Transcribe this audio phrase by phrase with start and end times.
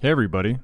[0.00, 0.60] Hey, everybody.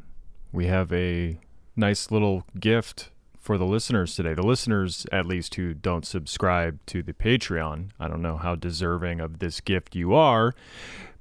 [0.53, 1.41] We have a
[1.75, 4.33] nice little gift for the listeners today.
[4.33, 7.89] The listeners, at least, who don't subscribe to the Patreon.
[7.99, 10.55] I don't know how deserving of this gift you are,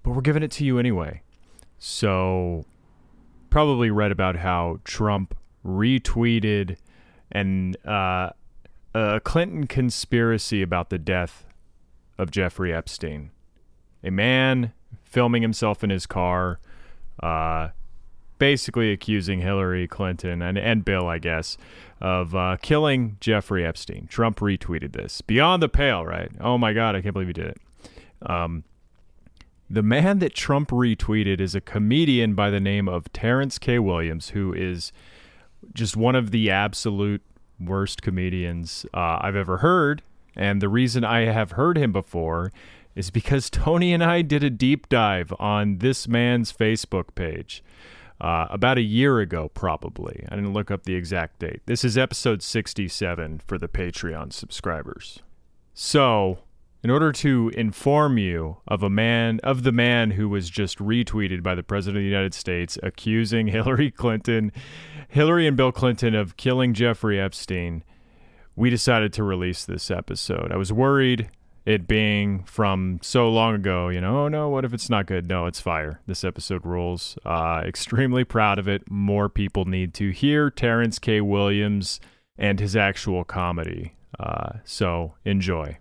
[0.03, 1.23] but we're giving it to you anyway.
[1.79, 2.65] So,
[3.49, 5.35] probably read about how Trump
[5.65, 6.77] retweeted
[7.31, 8.29] an uh,
[8.93, 11.47] a Clinton conspiracy about the death
[12.19, 13.31] of Jeffrey Epstein,
[14.03, 14.71] a man
[15.03, 16.59] filming himself in his car.
[17.19, 17.69] Uh,
[18.43, 21.57] basically accusing Hillary Clinton and, and Bill, I guess,
[22.01, 24.05] of uh, killing Jeffrey Epstein.
[24.07, 25.21] Trump retweeted this.
[25.21, 26.29] Beyond the pale, right?
[26.41, 27.57] Oh my God, I can't believe he did it.
[28.29, 28.65] Um,
[29.69, 33.79] the man that Trump retweeted is a comedian by the name of Terrence K.
[33.79, 34.91] Williams, who is
[35.73, 37.21] just one of the absolute
[37.61, 40.01] worst comedians uh, I've ever heard.
[40.35, 42.51] And the reason I have heard him before
[42.93, 47.63] is because Tony and I did a deep dive on this man's Facebook page
[48.21, 50.25] uh, about a year ago, probably.
[50.29, 51.61] I didn't look up the exact date.
[51.65, 55.19] This is episode 67 for the Patreon subscribers.
[55.73, 56.39] So,
[56.83, 61.41] in order to inform you of a man of the man who was just retweeted
[61.41, 64.51] by the president of the United States accusing Hillary Clinton,
[65.07, 67.83] Hillary and Bill Clinton of killing Jeffrey Epstein,
[68.55, 70.51] we decided to release this episode.
[70.51, 71.29] I was worried
[71.65, 75.27] it being from so long ago, you know, oh no, what if it's not good?
[75.27, 76.01] No, it's fire.
[76.07, 77.17] This episode rules.
[77.25, 78.89] Uh, extremely proud of it.
[78.89, 81.21] More people need to hear Terrence K.
[81.21, 81.99] Williams
[82.37, 83.93] and his actual comedy.
[84.19, 85.77] Uh, so enjoy.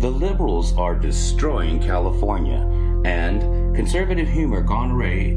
[0.00, 2.60] The liberals are destroying California,
[3.04, 5.36] and conservative humor gone awry.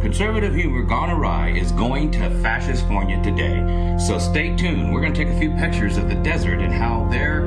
[0.00, 3.98] Conservative humor gone awry is going to fascistfornia today.
[3.98, 4.92] So stay tuned.
[4.92, 7.42] We're going to take a few pictures of the desert and how their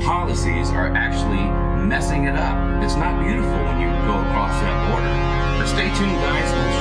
[0.00, 1.44] policies are actually
[1.86, 2.82] messing it up.
[2.82, 5.62] It's not beautiful when you go across that border.
[5.62, 6.71] But stay tuned, guys.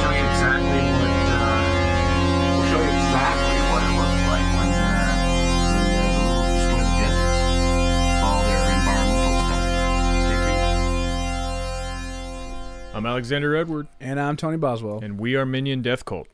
[13.02, 15.00] I'm Alexander Edward, And I'm Tony Boswell.
[15.02, 16.28] and we are Minion Death Cult.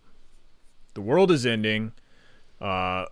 [0.95, 1.93] The world is ending.
[2.59, 3.05] Uh,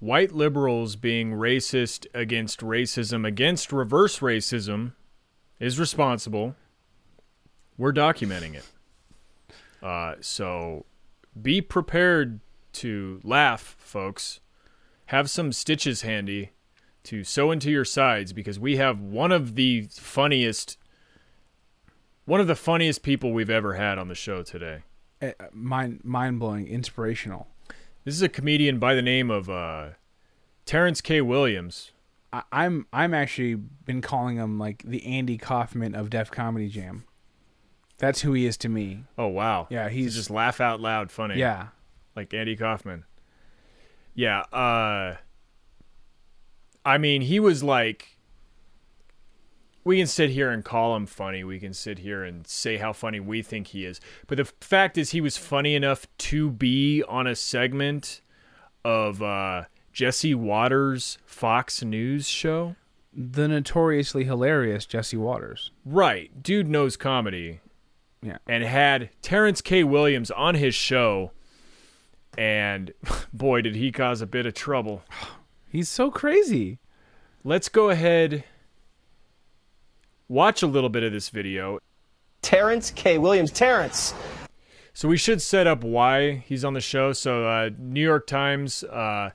[0.00, 4.94] white liberals being racist against racism against reverse racism
[5.60, 6.56] is responsible.
[7.76, 8.64] We're documenting it.
[9.80, 10.84] Uh, so
[11.40, 12.40] be prepared
[12.72, 14.40] to laugh, folks.
[15.06, 16.50] Have some stitches handy
[17.04, 20.77] to sew into your sides because we have one of the funniest
[22.28, 24.82] one of the funniest people we've ever had on the show today.
[25.20, 27.48] Uh, mind mind blowing, inspirational.
[28.04, 29.88] This is a comedian by the name of uh,
[30.66, 31.20] Terrence K.
[31.22, 31.92] Williams.
[32.32, 37.04] I, I'm I'm actually been calling him like the Andy Kaufman of Def Comedy Jam.
[37.96, 39.04] That's who he is to me.
[39.16, 39.66] Oh wow!
[39.70, 41.36] Yeah, he's he's- just laugh out loud funny.
[41.36, 41.68] Yeah.
[42.14, 43.04] like Andy Kaufman.
[44.14, 44.40] Yeah.
[44.52, 45.16] Uh,
[46.84, 48.17] I mean, he was like.
[49.84, 51.44] We can sit here and call him funny.
[51.44, 54.00] We can sit here and say how funny we think he is.
[54.26, 58.20] But the fact is, he was funny enough to be on a segment
[58.84, 62.76] of uh, Jesse Watters' Fox News show.
[63.12, 65.70] The notoriously hilarious Jesse Watters.
[65.84, 66.42] Right.
[66.42, 67.60] Dude knows comedy.
[68.22, 68.38] Yeah.
[68.46, 69.84] And had Terrence K.
[69.84, 71.32] Williams on his show.
[72.36, 72.92] And
[73.32, 75.02] boy, did he cause a bit of trouble.
[75.68, 76.78] He's so crazy.
[77.44, 78.44] Let's go ahead,
[80.28, 81.78] watch a little bit of this video.
[82.42, 83.18] Terrence K.
[83.18, 83.50] Williams.
[83.50, 84.14] Terrence.
[84.92, 87.12] So we should set up why he's on the show.
[87.12, 89.30] So, uh, New York Times uh,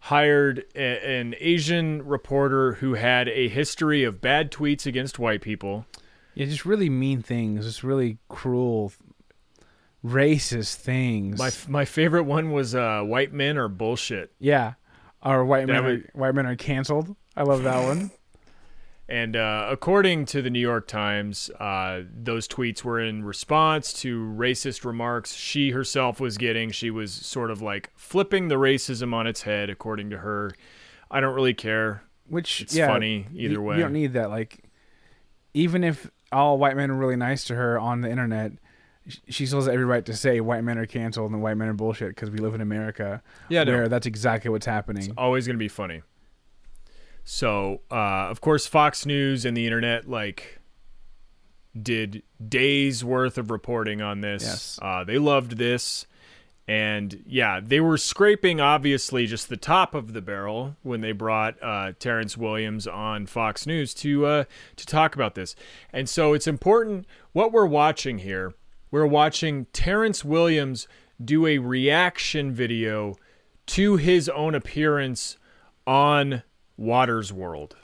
[0.00, 5.86] hired a- an Asian reporter who had a history of bad tweets against white people.
[6.34, 7.64] Yeah, just really mean things.
[7.66, 8.92] Just really cruel,
[10.04, 11.38] racist things.
[11.38, 14.74] My my favorite one was uh, "White men are bullshit." yeah.
[15.22, 17.14] Our white That men would- are, white men are canceled.
[17.36, 18.10] I love that one.
[19.10, 24.20] And uh, according to the New York Times, uh, those tweets were in response to
[24.36, 26.70] racist remarks she herself was getting.
[26.70, 30.52] She was sort of like flipping the racism on its head, according to her.
[31.10, 32.04] I don't really care.
[32.28, 33.76] Which It's yeah, funny either you, way.
[33.76, 34.30] You don't need that.
[34.30, 34.62] Like,
[35.54, 38.52] even if all white men are really nice to her on the internet,
[39.28, 41.72] she still has every right to say white men are canceled and white men are
[41.72, 43.24] bullshit because we live in America.
[43.48, 43.72] Yeah, no.
[43.72, 45.02] where that's exactly what's happening.
[45.02, 46.02] It's always going to be funny.
[47.24, 50.58] So, uh, of course, Fox News and the internet like
[51.80, 54.42] did days worth of reporting on this.
[54.42, 54.78] Yes.
[54.82, 56.06] Uh, they loved this.
[56.66, 61.60] And yeah, they were scraping obviously just the top of the barrel when they brought
[61.60, 64.44] uh, Terrence Williams on Fox News to uh,
[64.76, 65.56] to talk about this.
[65.92, 68.54] And so it's important what we're watching here
[68.90, 70.88] we're watching Terrence Williams
[71.22, 73.14] do a reaction video
[73.66, 75.36] to his own appearance
[75.86, 76.42] on
[76.80, 77.76] Watters World,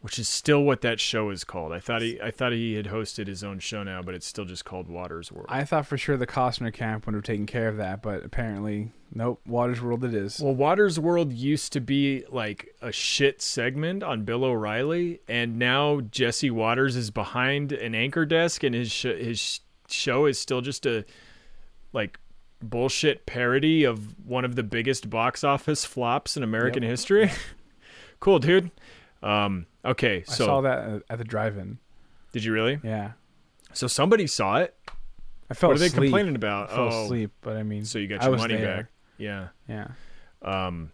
[0.00, 1.72] which is still what that show is called.
[1.72, 4.44] I thought he I thought he had hosted his own show now, but it's still
[4.44, 5.46] just called Watters World.
[5.48, 8.90] I thought for sure the Costner camp would have taken care of that, but apparently,
[9.14, 9.40] nope.
[9.46, 10.40] Watters World it is.
[10.40, 16.00] Well, Watters World used to be like a shit segment on Bill O'Reilly, and now
[16.00, 20.84] Jesse Watters is behind an anchor desk, and his sh- his show is still just
[20.84, 21.04] a
[21.92, 22.18] like
[22.60, 27.30] bullshit parody of one of the biggest box office flops in American history.
[28.22, 28.70] cool, dude.
[29.22, 31.78] Um, okay, so I saw that at- the drive-in.
[32.32, 32.80] did you really?
[32.82, 33.12] Yeah,
[33.72, 34.74] So somebody saw it.
[35.50, 35.72] I fell asleep.
[35.72, 36.70] what are they complaining about?
[36.70, 38.76] I fell oh, asleep, but I mean, so you got your money there.
[38.76, 38.86] back.
[39.18, 39.48] Yeah.
[39.68, 39.88] Yeah,
[40.40, 40.92] Um,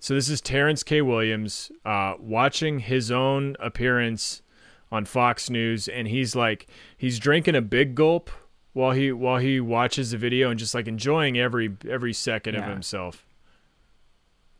[0.00, 1.00] so this is Terrence K.
[1.00, 4.42] Williams uh, watching his own appearance
[4.90, 6.66] on Fox News, and he's like
[6.96, 8.30] he's drinking a big gulp
[8.72, 12.64] while he while he watches the video and just like enjoying every every second of
[12.64, 13.26] himself.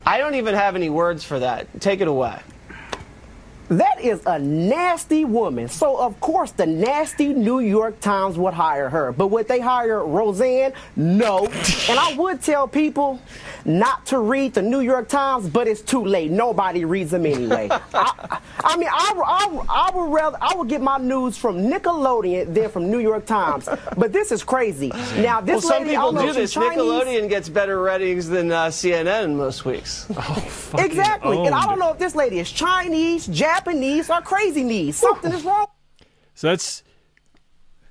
[0.05, 1.81] I don't even have any words for that.
[1.81, 2.39] Take it away.
[3.69, 5.67] That is a nasty woman.
[5.67, 9.11] So, of course, the nasty New York Times would hire her.
[9.11, 10.73] But would they hire Roseanne?
[10.95, 11.45] No.
[11.45, 13.19] and I would tell people
[13.65, 16.31] not to read the New York Times, but it's too late.
[16.31, 17.67] Nobody reads them anyway.
[17.93, 22.53] I, I mean, I, I, I would rather, I would get my news from Nickelodeon
[22.53, 23.69] than from New York Times.
[23.95, 24.89] But this is crazy.
[25.17, 26.51] Now, this well, some lady, I people don't know if this.
[26.51, 26.79] she's Chinese.
[26.79, 30.07] Nickelodeon gets better ratings than uh, CNN most weeks.
[30.77, 31.45] Exactly.
[31.45, 34.97] And I don't know if this lady is Chinese, Japanese, or crazy knees.
[34.97, 35.67] Something is wrong.
[36.35, 36.83] So that's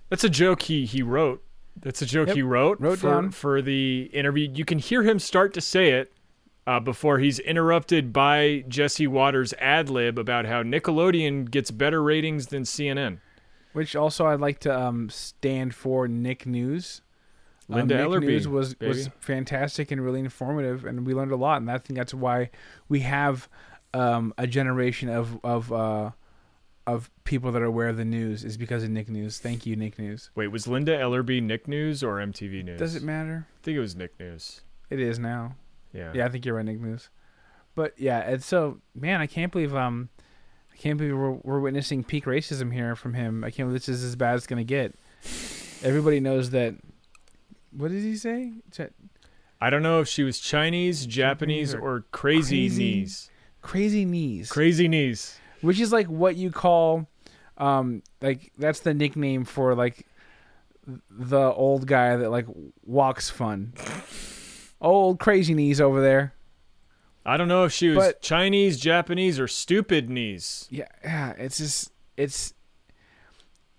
[0.08, 1.42] that's a joke he he wrote.
[1.80, 2.36] That's a joke Yep.
[2.36, 3.30] he wrote, Wrote for down.
[3.30, 4.48] for the interview.
[4.52, 6.12] You can hear him start to say it
[6.66, 12.48] uh, before he's interrupted by Jesse Watters' ad lib about how Nickelodeon gets better ratings
[12.48, 13.18] than CNN.
[13.74, 17.00] which also I'd like to um, stand for Nick News.
[17.70, 21.36] Um, Linda Nick Ellerbee, News was was fantastic and really informative, and we learned a
[21.36, 21.60] lot.
[21.60, 22.50] And I think that's why
[22.88, 23.48] we have
[23.98, 26.10] um, a generation of of uh,
[26.86, 29.38] of people that are aware of the news is because of Nick News.
[29.38, 30.30] Thank you, Nick News.
[30.34, 32.78] Wait, was Linda Ellerbee Nick News or MTV News?
[32.78, 33.46] Does it matter?
[33.50, 34.62] I think it was Nick News.
[34.90, 35.56] It is now.
[35.92, 36.12] Yeah.
[36.14, 37.08] Yeah, I think you're right, Nick News.
[37.74, 40.08] But yeah, and so man, I can't believe um,
[40.72, 43.44] I can't believe we're, we're witnessing peak racism here from him.
[43.44, 44.94] I can't believe this is as bad as it's gonna get.
[45.82, 46.74] Everybody knows that.
[47.70, 48.52] What did he say?
[48.72, 48.90] Ch-
[49.60, 53.30] I don't know if she was Chinese, Japanese, Japanese, or or crazy, crazy- knees.
[53.60, 55.38] Crazy knees, Crazy knees.
[55.60, 57.06] which is like what you call,
[57.58, 60.06] um, like that's the nickname for like
[61.10, 62.46] the old guy that like
[62.84, 63.72] walks fun.
[64.80, 66.34] Old crazy knees over there.
[67.26, 70.66] I don't know if she was But- Chinese, Japanese, or stupid knees.
[70.70, 71.32] Yeah, yeah.
[71.36, 72.54] It's just it's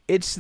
[0.08, 0.40] it's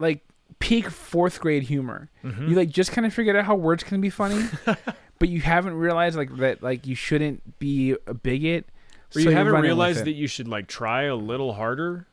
[0.00, 0.24] like
[0.58, 2.10] peak fourth grade humor.
[2.24, 2.48] Mm-hmm.
[2.48, 4.42] You like just kind of figured out how words can be funny,
[5.18, 8.66] but you haven't realized like that like you shouldn't be a bigot.
[9.14, 11.54] Or so you haven't run in with realized that you should like try a little
[11.54, 12.06] harder.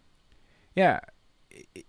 [0.76, 1.00] Yeah,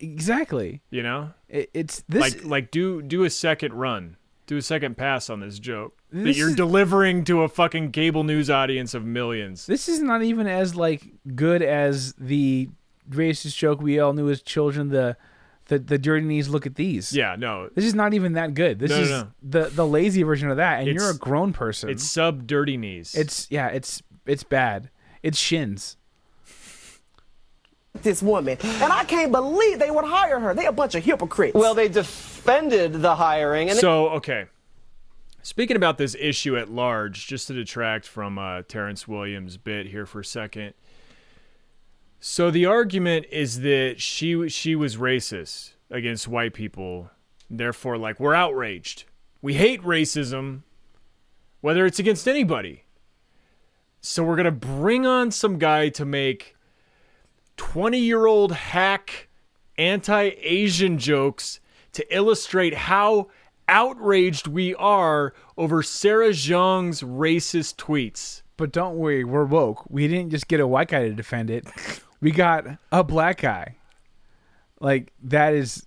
[0.01, 0.83] exactly.
[0.91, 2.21] You know, It, it's this.
[2.21, 4.17] like like do do a second run,
[4.47, 8.25] do a second pass on this joke that you're is- delivering to a fucking cable
[8.25, 9.67] news audience of millions.
[9.67, 11.03] this is not even as like
[11.35, 12.69] good as the
[13.11, 14.89] racist joke we all knew as children.
[14.89, 15.17] The
[15.67, 16.49] the the dirty knees.
[16.49, 17.15] Look at these.
[17.15, 18.79] Yeah, no, This is not even that good.
[18.79, 19.29] This No, no, is no.
[19.43, 21.89] the the lazy version of that, and you're a It's- grown person.
[21.91, 23.15] it's sub dirty knees.
[23.15, 24.91] It's yeah, it's it's bad.
[25.23, 25.97] It's shins.
[28.03, 28.59] this woman.
[28.63, 30.53] And I can't believe they would hire her.
[30.55, 31.55] They a bunch of hypocrites.
[31.55, 34.47] Well, they defended the hiring, and so okay.
[35.43, 40.07] Speaking about this issue at large, just to detract from uh, Terrence Williams' bit here
[40.07, 40.73] for a second.
[42.27, 47.11] So the argument is that she she was racist against white people,
[47.51, 49.05] therefore, like we're outraged.
[49.43, 50.63] We hate racism,
[51.61, 52.85] whether it's against anybody.
[54.01, 56.57] So we're gonna bring on some guy to make
[57.59, 59.29] twenty-year-old hack
[59.77, 61.61] anti-Asian jokes
[61.93, 63.29] to illustrate how
[63.69, 68.41] outraged we are over Sarah Jeong's racist tweets.
[68.57, 69.85] But don't worry, we're woke.
[69.91, 71.67] We didn't just get a white guy to defend it.
[72.21, 73.77] We got a black guy.
[74.81, 75.87] Like that is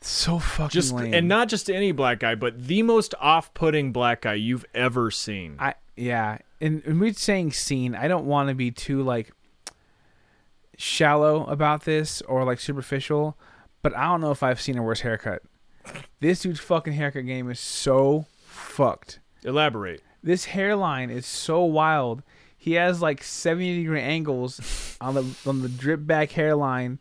[0.00, 1.14] so fucking Just lame.
[1.14, 5.56] and not just any black guy, but the most off-putting black guy you've ever seen.
[5.58, 7.94] I yeah, and, and we're saying scene.
[7.94, 9.32] I don't want to be too like
[10.76, 13.36] shallow about this or like superficial,
[13.82, 15.42] but I don't know if I've seen a worse haircut.
[16.20, 19.20] This dude's fucking haircut game is so fucked.
[19.44, 20.02] Elaborate.
[20.22, 22.22] This hairline is so wild.
[22.60, 26.98] He has like seventy degree angles on the on the drip back hairline,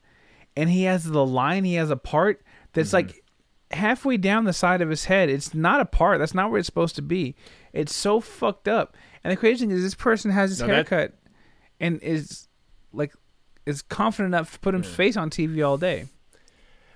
[0.55, 1.63] and he has the line.
[1.63, 3.07] He has a part that's mm-hmm.
[3.07, 3.23] like
[3.71, 5.29] halfway down the side of his head.
[5.29, 6.19] It's not a part.
[6.19, 7.35] That's not where it's supposed to be.
[7.73, 8.95] It's so fucked up.
[9.23, 11.17] And the crazy thing is, this person has his No, that- haircut
[11.79, 12.47] and is
[12.93, 13.13] like
[13.65, 14.93] is confident enough to put his hmm.
[14.93, 16.05] face on TV all day.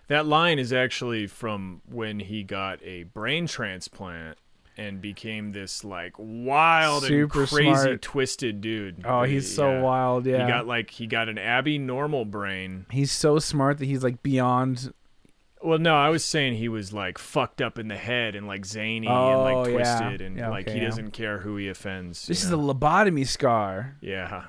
[0.07, 4.37] That line is actually from when he got a brain transplant
[4.81, 8.01] and became this like wild Super and crazy smart.
[8.01, 9.03] twisted dude.
[9.05, 9.81] Oh, he's so Yeah.
[9.81, 10.25] wild.
[10.25, 12.85] Yeah, He got like he got an Abby normal brain.
[12.89, 14.93] he's so smart that he's like beyond.
[15.63, 18.65] Well, no, I was saying he was like fucked up in the head and like
[18.65, 19.73] zany and Oh, like yeah.
[19.99, 20.89] twisted and Yeah, like okay, he yeah.
[20.89, 22.25] doesn't care who he offends.
[22.25, 23.95] This is a lobotomy scar.
[24.01, 24.45] yeah.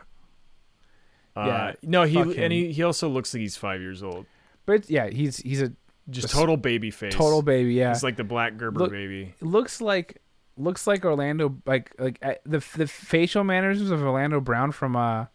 [1.36, 4.26] Yeah, Uh, no, he and he, he also looks like he's five years old.
[4.66, 5.72] But yeah, he's he's a
[6.10, 7.14] Just Just total baby face.
[7.14, 7.74] total baby.
[7.74, 9.34] Yeah, He's like the Black Gerber Look- baby.
[9.40, 10.20] looks like
[10.56, 15.26] looks like Orlando like like uh, the the facial mannerisms of Orlando Brown from uh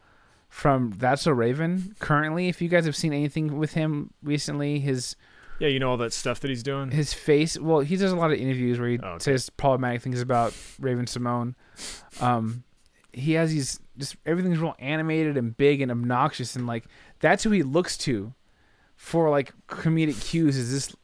[0.49, 5.15] from That's a Raven currently if you guys have seen anything with him recently his
[5.59, 6.91] Yeah, you know all that stuff that he's doing.
[6.91, 9.23] his face well he does a lot of interviews where he Oh, okay.
[9.23, 11.55] says problematic things about Raven Symoné
[12.21, 12.63] um
[13.11, 16.85] he has these just everything's real animated and big and obnoxious and like
[17.19, 18.33] that's who he looks to
[18.95, 20.95] for like comedic cues is this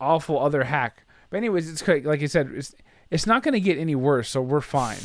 [0.00, 2.50] awful other hack but anyways it's like like you said
[3.10, 4.98] it's not going to get any worse so we're fine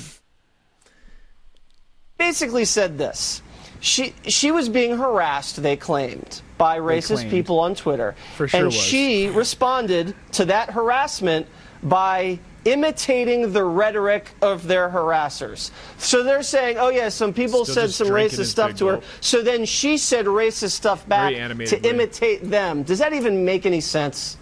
[2.23, 3.41] basically said this.
[3.79, 7.31] She she was being harassed, they claimed, by racist claimed.
[7.31, 8.15] people on Twitter.
[8.37, 8.75] For sure and was.
[8.75, 11.47] she responded to that harassment
[11.81, 15.71] by imitating the rhetoric of their harassers.
[15.97, 19.41] So they're saying, "Oh yeah, some people Still said some racist stuff to her." So
[19.41, 21.89] then she said racist stuff back to animatedly.
[21.89, 22.83] imitate them.
[22.83, 24.37] Does that even make any sense?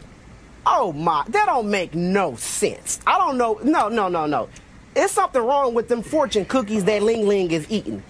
[0.66, 3.00] Oh my, that don't make no sense.
[3.08, 3.60] I don't know.
[3.64, 4.50] No, no, no, no.
[4.96, 8.04] It's something wrong with them fortune cookies that Ling Ling is eating.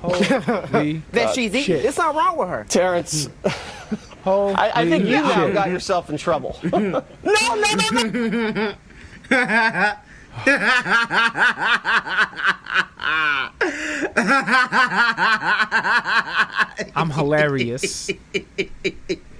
[0.00, 1.62] holy That she's eating.
[1.62, 1.82] shit.
[1.82, 2.64] There's something wrong with her.
[2.68, 3.28] Terrence,
[4.22, 6.56] holy I, I think you now got yourself in trouble.
[6.72, 8.74] No, no, no, no.
[16.96, 18.10] i'm hilarious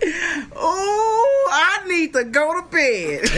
[0.57, 3.25] Oh, I need to go to bed.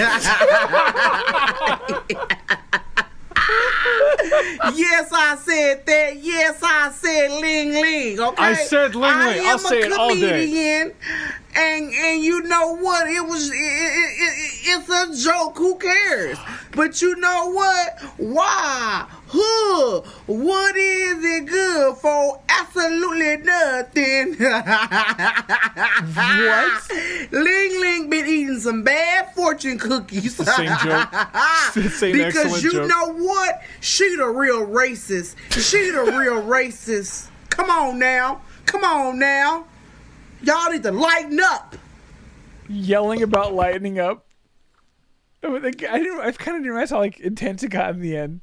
[4.74, 6.16] yes, I said that.
[6.20, 8.20] Yes, I said Ling Ling.
[8.20, 9.38] Okay, I said Ling I Ling.
[9.40, 10.92] am I'll say a comedian,
[11.54, 13.08] and and you know what?
[13.08, 13.50] It was.
[13.50, 15.56] It, it, it, it's a joke.
[15.58, 16.38] Who cares?
[16.72, 18.00] But you know what?
[18.18, 19.06] Why?
[19.38, 20.00] Huh?
[20.26, 22.40] What is it good for?
[22.48, 24.36] Absolutely nothing.
[26.14, 26.92] what
[27.32, 30.36] Ling Ling been eating some bad fortune cookies.
[30.36, 31.90] the same joke.
[31.92, 32.88] same because you joke.
[32.88, 33.62] know what?
[33.80, 35.36] She the real racist.
[35.50, 37.28] She the real racist.
[37.50, 38.40] Come on now.
[38.64, 39.66] Come on now.
[40.42, 41.76] Y'all need to lighten up.
[42.68, 44.26] yelling about lightening up
[45.42, 46.20] I, mean, like, I didn't.
[46.20, 48.40] I kind of didn't realize how like intense it got in the end.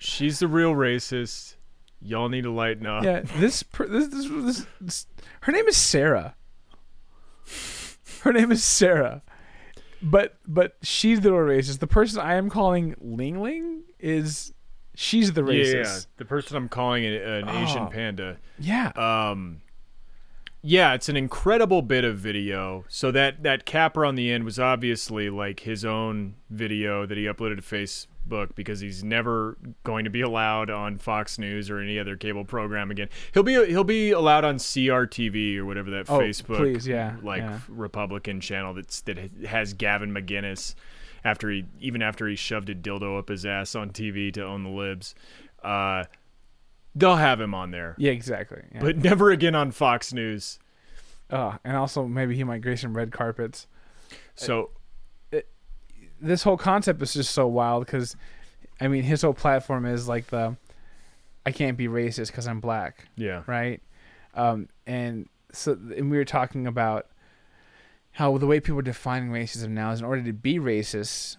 [0.00, 1.54] She's the real racist.
[2.02, 3.04] Y'all need to lighten up.
[3.04, 5.06] Yeah, this, per- this, this, this, this,
[5.42, 6.34] her name is Sarah.
[8.22, 9.22] Her name is Sarah,
[10.02, 11.78] but but she's the real racist.
[11.78, 14.52] The person I am calling Ling Ling is
[14.94, 15.84] she's the Yeah, yeah, racist.
[15.84, 16.10] yeah.
[16.18, 17.86] The person I'm calling an, an Asian Oh.
[17.86, 18.36] panda.
[18.58, 19.62] Yeah, Um,
[20.62, 22.84] yeah, it's an incredible bit of video.
[22.88, 27.24] So that that capper on the end was obviously like his own video that he
[27.24, 27.62] uploaded to
[28.30, 32.44] Facebook because he's never going to be allowed on Fox News or any other cable
[32.44, 33.08] program again.
[33.32, 37.42] He'll be he'll be allowed on CRTV or whatever that Oh, Facebook please, yeah, like
[37.42, 37.60] yeah.
[37.68, 40.74] Republican channel that's that has Gavin McInnes
[41.24, 44.62] after he even after he shoved a dildo up his ass on TV to own
[44.62, 45.14] the libs.
[45.62, 46.04] Uh,
[46.94, 48.62] they'll have him on there yeah, exactly.
[48.74, 48.80] Yeah.
[48.80, 50.58] but never again on Fox News.
[51.30, 53.66] oh, and also maybe he might grace some red carpets.
[54.34, 54.70] So
[56.20, 58.16] this whole concept is just so wild because,
[58.80, 60.56] I mean, his whole platform is like the,
[61.46, 63.80] I can't be racist because I'm black, yeah, right?
[64.34, 67.06] Um, and so, and we were talking about
[68.12, 71.36] how the way people are defining racism now is in order to be racist,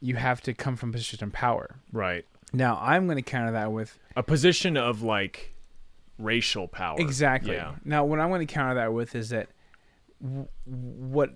[0.00, 1.76] you have to come from a position of power.
[1.92, 2.24] right.
[2.54, 5.54] Now, I'm going to counter that with A position of like
[6.18, 6.96] racial power.
[7.00, 7.54] Exactly.
[7.54, 7.76] Yeah.
[7.82, 9.48] Now, what I'm going to counter that with is that
[10.22, 11.30] w- what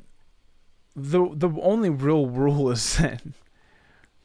[0.97, 3.33] the the only real rule is that you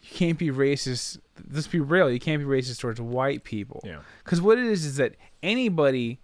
[0.09, 1.19] can't be racist.
[1.51, 2.09] Let's be real.
[2.09, 3.81] You can't be racist towards white people.
[3.83, 3.99] Yeah.
[4.23, 6.19] Because what it is is that anybody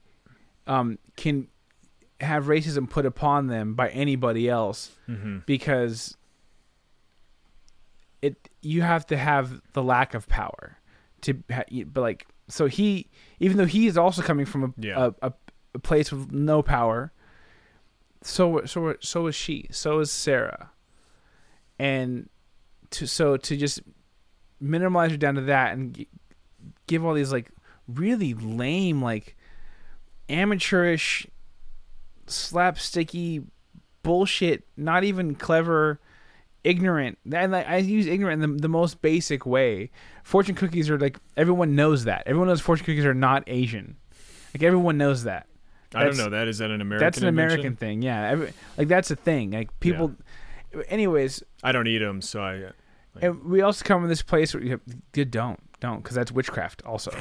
[0.68, 1.48] um, can
[2.22, 5.40] have racism put upon them by anybody else Mm-hmm.
[5.46, 6.18] because
[8.22, 10.78] it you have to have the lack of power
[11.22, 13.08] to ha- but like so he
[13.40, 15.12] even though he is also coming from a Yeah.
[15.22, 15.34] a, a,
[15.76, 17.12] a place with no power
[18.22, 19.68] so so so is she.
[19.72, 20.72] So is Sarah.
[21.80, 22.30] And
[22.92, 23.82] to so to just
[24.60, 26.08] minimize her down to that and g-
[26.88, 27.52] give all these like
[27.88, 29.36] really lame like
[30.30, 31.28] amateurish
[32.26, 33.46] slapsticky
[34.04, 36.00] bullshit, not even clever,
[36.64, 37.18] ignorant.
[37.32, 39.92] And like, I use ignorant in the, the most basic way.
[40.24, 42.24] Fortune cookies are like everyone knows that.
[42.26, 43.98] Everyone knows fortune cookies are not Asian.
[44.54, 45.48] Like everyone knows that.
[45.94, 46.30] I don't know.
[46.30, 47.06] That is that an American?
[47.06, 47.60] That's an invention?
[47.60, 48.02] American thing.
[48.02, 48.30] Yeah.
[48.30, 49.52] Every, like that's a thing.
[49.52, 50.14] Like people.
[50.90, 52.72] Anyways, I don't eat them, so I.
[53.22, 54.82] and we also come from this place where you
[55.14, 56.84] good don't don't because that's witchcraft.
[56.86, 57.12] Also,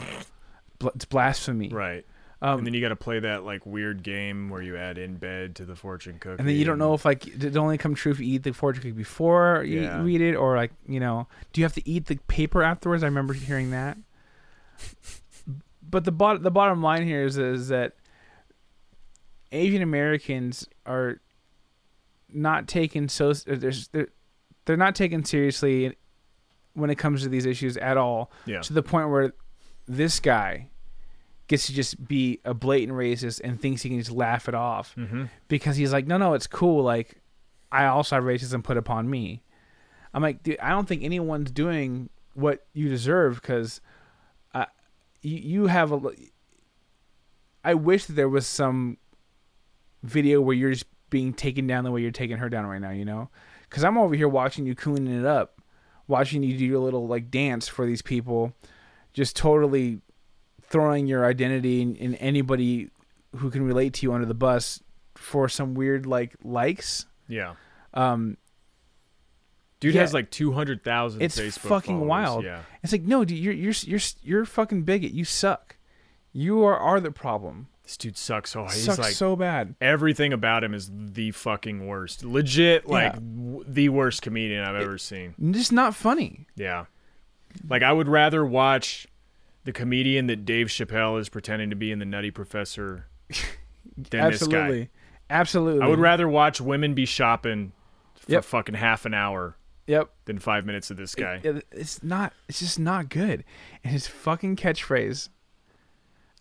[0.94, 1.68] it's blasphemy.
[1.68, 2.04] Right.
[2.42, 5.16] Um, and then you got to play that like weird game where you add in
[5.16, 6.38] bed to the fortune cookie.
[6.38, 8.42] And then you don't know if like did it only come true if you eat
[8.42, 10.02] the fortune cookie before you Yeah.
[10.02, 13.02] read it, or like you know, do you have to eat the paper afterwards?
[13.02, 13.96] I remember hearing that.
[15.88, 17.92] But the bottom the bottom line here is is that
[19.52, 21.20] Asian Americans are
[22.32, 24.08] not taken so there's they're,
[24.64, 25.96] they're not taken seriously
[26.74, 28.30] when it comes to these issues at all.
[28.44, 28.60] Yeah.
[28.60, 29.32] To the point where
[29.86, 30.68] this guy
[31.48, 34.94] gets to just be a blatant racist and thinks he can just laugh it off
[34.96, 35.30] Mhm.
[35.48, 36.82] because he's like, no, no, it's cool.
[36.82, 37.22] Like,
[37.70, 39.44] I also have racism put upon me.
[40.12, 43.80] I'm like, dude, I don't think anyone's doing what you deserve because
[44.54, 44.66] uh,
[45.22, 46.00] you, you have a.
[47.64, 48.98] I wish that there was some
[50.06, 52.90] video where you're just being taken down the way you're taking her down right now,
[52.90, 53.28] you know?
[53.68, 55.60] Because I'm over here watching you cleaning it up,
[56.08, 58.52] watching you do your little like dance for these people,
[59.12, 60.00] just totally
[60.62, 62.90] throwing your identity and, and anybody
[63.36, 64.82] who can relate to you under the bus
[65.14, 67.06] for some weird like likes.
[67.28, 67.54] Yeah.
[67.94, 68.36] Um,
[69.80, 70.00] Dude Yeah.
[70.02, 71.20] has like two hundred thousand.
[71.22, 72.08] it's Facebook fucking followers.
[72.08, 72.44] wild.
[72.44, 72.62] Yeah.
[72.82, 75.12] It's like no, dude, you're you're you're you're fucking bigot.
[75.12, 75.76] You suck.
[76.32, 77.68] You are are the problem.
[77.86, 78.72] This dude sucks so hard.
[78.72, 79.76] He's Sucks like so bad.
[79.80, 82.24] everything about him is the fucking worst.
[82.24, 83.20] Legit, like Yeah.
[83.20, 85.34] w- the worst comedian I've ever seen.
[85.52, 86.46] Just not funny.
[86.56, 86.86] Yeah.
[87.68, 89.06] Like I would rather watch
[89.62, 93.06] the comedian that Dave Chappelle is pretending to be in the Nutty Professor
[93.96, 94.88] than Absolutely, this
[95.30, 95.78] absolutely.
[95.80, 95.86] guy.
[95.86, 97.70] I would rather watch women be shopping
[98.16, 98.44] for Yep.
[98.44, 100.10] fucking half an hour Yep.
[100.24, 101.40] than five minutes of this guy.
[101.44, 102.32] It- it's not.
[102.48, 103.44] It's just not good.
[103.84, 105.28] And his fucking catchphrase.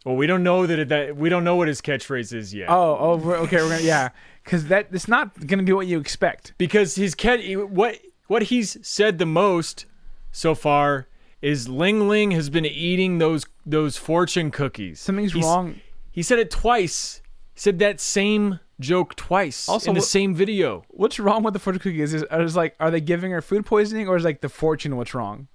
[0.06, 2.70] Well, we don't know that, it, that we don't know what his catchphrase is yet.
[2.70, 3.58] Oh, oh, we're- okay.
[3.58, 4.10] We're gonna yeah,
[4.44, 6.54] because that it's not gonna be what you expect.
[6.58, 7.40] because his cat
[7.70, 9.86] what what he's said the most
[10.32, 11.08] so far
[11.42, 15.00] is Ling Ling has been eating those those fortune cookies.
[15.02, 15.82] Something's He's- wrong.
[16.12, 17.22] He said it twice.
[17.54, 20.84] He said that same joke twice Also, in the what- same video.
[20.90, 22.14] What's wrong with the fortune cookies?
[22.14, 25.14] Is, is like, are they giving her food poisoning, or is like the fortune what's
[25.14, 25.48] wrong?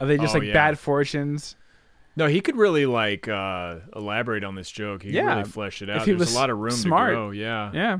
[0.00, 0.52] Are they just Oh, like yeah.
[0.54, 1.54] bad fortunes?
[2.16, 5.02] No, he could really like uh elaborate on this joke.
[5.02, 5.36] He could Yeah.
[5.38, 6.06] really flesh it If out.
[6.06, 7.10] he There's was a lot of room smart.
[7.10, 7.30] to grow.
[7.32, 7.70] Yeah.
[7.74, 7.98] Yeah.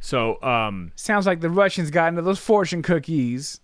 [0.00, 3.60] So, um, Sounds like the Russians got into those fortune cookies.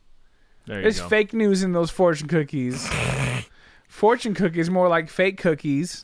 [0.66, 2.88] there you There's fake news in those fortune cookies.
[3.88, 6.02] fortune cookies more like fake cookies.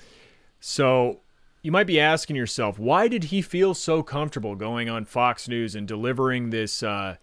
[0.61, 1.21] So
[1.63, 5.75] you might be asking yourself, why did he feel so comfortable going on Fox News
[5.75, 7.17] and delivering this uh,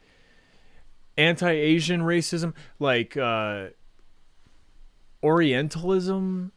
[1.16, 3.68] anti-Asian racism, like uh,
[5.24, 6.52] Orientalism?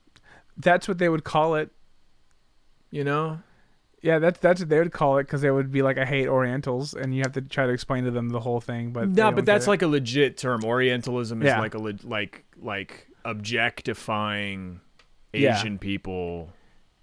[0.57, 1.71] That's what they would call it.
[2.90, 3.40] You know?
[4.03, 6.29] Yeah, that's that's what they would call it because they would be like, "I hate
[6.29, 8.92] Orientals," and you have to try to explain to them the whole thing.
[8.92, 10.62] But No, but that's like a legit term.
[10.64, 11.61] Orientalism is Yeah.
[11.61, 14.81] like a le- like like objectifying
[15.33, 15.59] Yeah.
[15.59, 16.51] Asian people.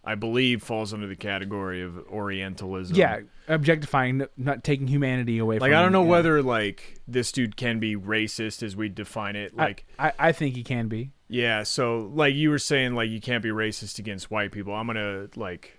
[0.05, 2.95] I believe falls under the category of Orientalism.
[2.95, 5.57] yeah, objectifying, not taking humanity away.
[5.57, 6.11] From like from I don't them, know yeah.
[6.11, 9.55] whether like this dude can be racist as we define it.
[9.55, 11.11] Like I, I think he can be.
[11.27, 14.73] yeah, so like you were saying, like you can't be racist against white people.
[14.73, 15.77] I'm gonna like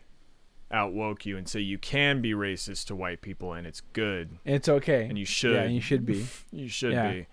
[0.70, 4.38] outwoke you and say you can be racist to white people and it's good.
[4.44, 5.54] It's okay, And you should.
[5.54, 6.18] Yeah, and you should be.
[6.18, 6.26] You
[6.62, 7.12] You should Yeah.
[7.12, 7.26] be.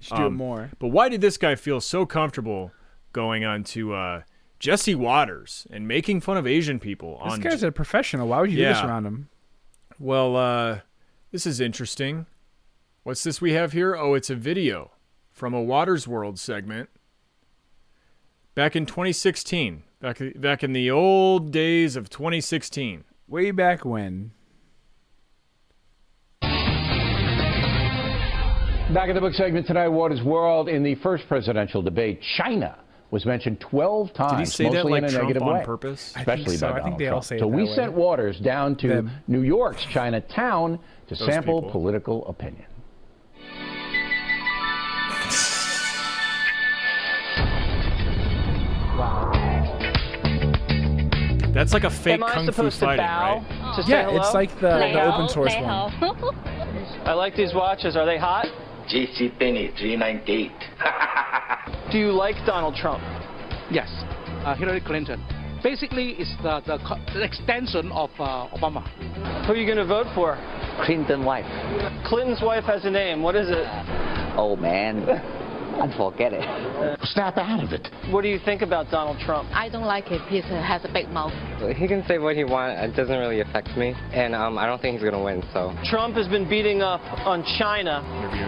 [0.00, 0.70] should do it Um, more.
[0.78, 2.72] But why did this guy feel so comfortable
[3.12, 4.22] going on to uh,
[4.58, 8.28] Jesse Watters and making fun of Asian people This on guy's a professional.
[8.28, 9.28] Why would you do this around him?
[10.02, 10.80] Well, uh,
[11.30, 12.26] this is interesting.
[13.04, 13.94] What's this we have here?
[13.94, 14.90] Oh, it's a video
[15.30, 16.90] from a Watters World segment
[18.56, 19.84] back in 2016.
[20.00, 23.04] Back back in the old days of 2016.
[23.28, 24.32] Way back when.
[26.40, 26.50] Back
[29.08, 30.68] in the book segment tonight, Watters World.
[30.68, 32.76] In the first presidential debate, China
[33.12, 35.54] was mentioned 12 times, Did he say mostly that like in a Trump negative on
[35.58, 35.64] way.
[35.64, 36.12] purpose?
[36.16, 36.66] I Especially think so.
[36.68, 37.24] by I think Donald they all Trump.
[37.24, 37.74] say it so we way.
[37.74, 39.10] sent Watters down to Them.
[39.28, 41.70] New York's Chinatown to sample people.
[41.70, 42.64] political opinion.
[51.52, 53.44] That's like a fake Am I kung fu supposed to fighting, bow?
[53.60, 53.76] right?
[53.76, 54.20] to say Yeah, hello?
[54.20, 55.64] it's like the, the open source one.
[57.04, 57.94] I like these watches.
[57.94, 58.46] Are they hot?
[58.92, 60.52] JC Penney 398.
[61.92, 63.02] Do you like Donald Trump?
[63.70, 63.88] Yes,
[64.44, 65.24] uh, Hillary Clinton.
[65.62, 68.86] Basically, it's the, the, co- the extension of uh, Obama.
[69.46, 70.36] Who are you going to vote for?
[70.84, 71.46] Clinton wife.
[72.04, 73.22] Clinton's wife has a name.
[73.22, 73.64] What is it?
[74.36, 75.06] Oh man,
[75.74, 76.44] I forget it.
[77.04, 77.88] Snap out of it.
[78.10, 79.48] What do you think about Donald Trump?
[79.52, 80.20] I don't like it.
[80.28, 81.32] He has a big mouth.
[81.76, 82.80] He can say what he wants.
[82.82, 85.42] It doesn't really affect me, and um, I don't think he's gonna win.
[85.52, 88.02] So Trump has been beating up on China.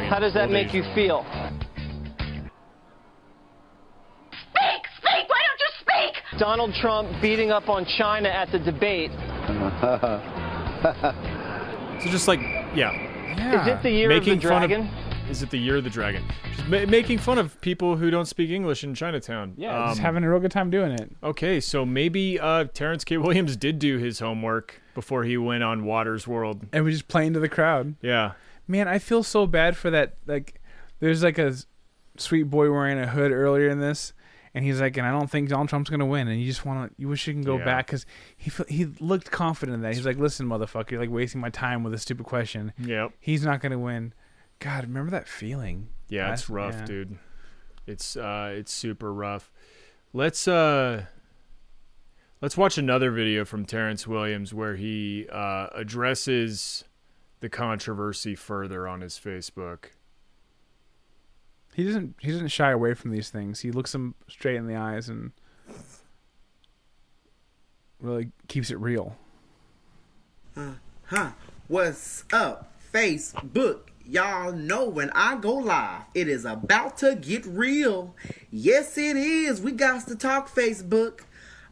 [0.08, 1.24] How does that make you feel?
[4.50, 4.82] Speak!
[4.98, 5.28] Speak!
[5.28, 6.14] Why don't you speak?
[6.38, 9.10] Donald Trump beating up on China at the debate.
[12.04, 12.40] So just like,
[12.74, 12.92] yeah.
[13.36, 13.62] yeah.
[13.62, 14.86] Is it the year making of the fun dragon?
[14.88, 16.22] Of, is it the year of the dragon?
[16.56, 19.54] Just ma- making fun of people who don't speak English in Chinatown.
[19.56, 21.10] Yeah, just Um, having a real good time doing it.
[21.22, 23.16] Okay, so maybe uh, Terrence K.
[23.16, 26.66] Williams did do his homework before he went on Watters World.
[26.72, 27.94] And we just playing to the crowd.
[28.02, 28.32] Yeah.
[28.68, 30.14] Man, I feel so bad for that.
[30.26, 30.60] Like,
[31.00, 31.54] there's like a
[32.16, 34.12] sweet boy wearing a hood earlier in this,
[34.54, 36.28] and he's like, and I don't think Donald Trump's gonna win.
[36.28, 37.64] And you just want to, you wish you can go Yeah.
[37.64, 38.06] back because
[38.36, 39.94] he he looked confident in that.
[39.94, 42.72] He's like, listen, motherfucker, you're like wasting my time with a stupid question.
[42.78, 43.12] Yep.
[43.20, 44.12] He's not gonna win.
[44.64, 45.88] God, remember that feeling?
[46.08, 46.84] Yeah, it's rough, yeah.
[46.86, 47.18] dude.
[47.86, 49.52] It's uh it's super rough.
[50.14, 51.04] Let's uh
[52.40, 56.84] let's watch another video from Terrence Williams where he uh addresses
[57.40, 59.90] the controversy further on his Facebook.
[61.74, 63.60] He doesn't he doesn't shy away from these things.
[63.60, 65.32] He looks them straight in the eyes and
[68.00, 69.18] really keeps it real.
[70.56, 71.32] Huh?
[71.68, 73.90] What's up, Facebook?
[74.06, 78.14] Y'all know when I go live, it is about to get real.
[78.50, 79.62] Yes, it is.
[79.62, 81.20] We got to talk Facebook.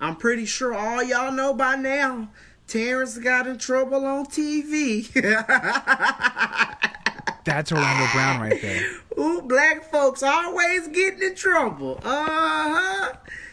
[0.01, 2.31] I'm pretty sure all y'all know by now.
[2.67, 5.13] Terrence got in trouble on TV.
[7.45, 8.83] That's Orlando Brown right there.
[9.19, 12.01] Ooh, black folks always getting in trouble.
[12.03, 13.13] Uh huh.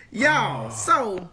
[0.10, 1.30] Y'all, so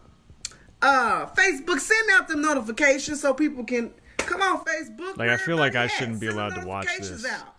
[0.83, 3.93] uh Facebook send out them notifications so people can
[4.27, 5.17] come on Facebook.
[5.17, 7.25] Like I feel like I shouldn't be allowed to watch this.
[7.25, 7.55] out.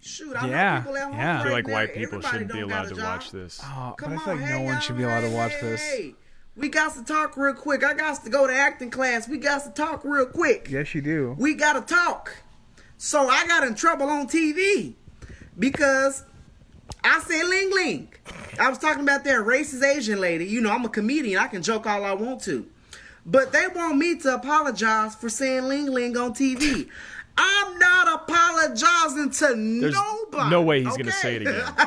[0.00, 1.40] Shoot, I Yeah, know people at home yeah.
[1.40, 3.60] I feel like white people everybody shouldn't be allowed to watch this.
[3.62, 5.52] Oh, but Come I feel like on, no hey, one should be allowed to watch
[5.60, 5.80] this.
[5.80, 6.14] hey.
[6.56, 7.84] We got to talk real quick.
[7.84, 9.28] I got to go to acting class.
[9.28, 10.68] We got to talk real quick.
[10.70, 11.34] Yes, you do.
[11.38, 12.36] We got to talk.
[12.98, 14.94] So I got in trouble on TV
[15.58, 16.24] because
[17.02, 18.12] I said ling ling.
[18.58, 20.44] I was talking about that racist Asian lady.
[20.44, 21.38] You know, I'm a comedian.
[21.40, 22.66] I can joke all I want to.
[23.26, 26.88] But they want me to apologize for saying ling ling on TV.
[27.42, 30.50] I'm not apologizing to There's nobody.
[30.50, 31.64] no way he's gonna say it again.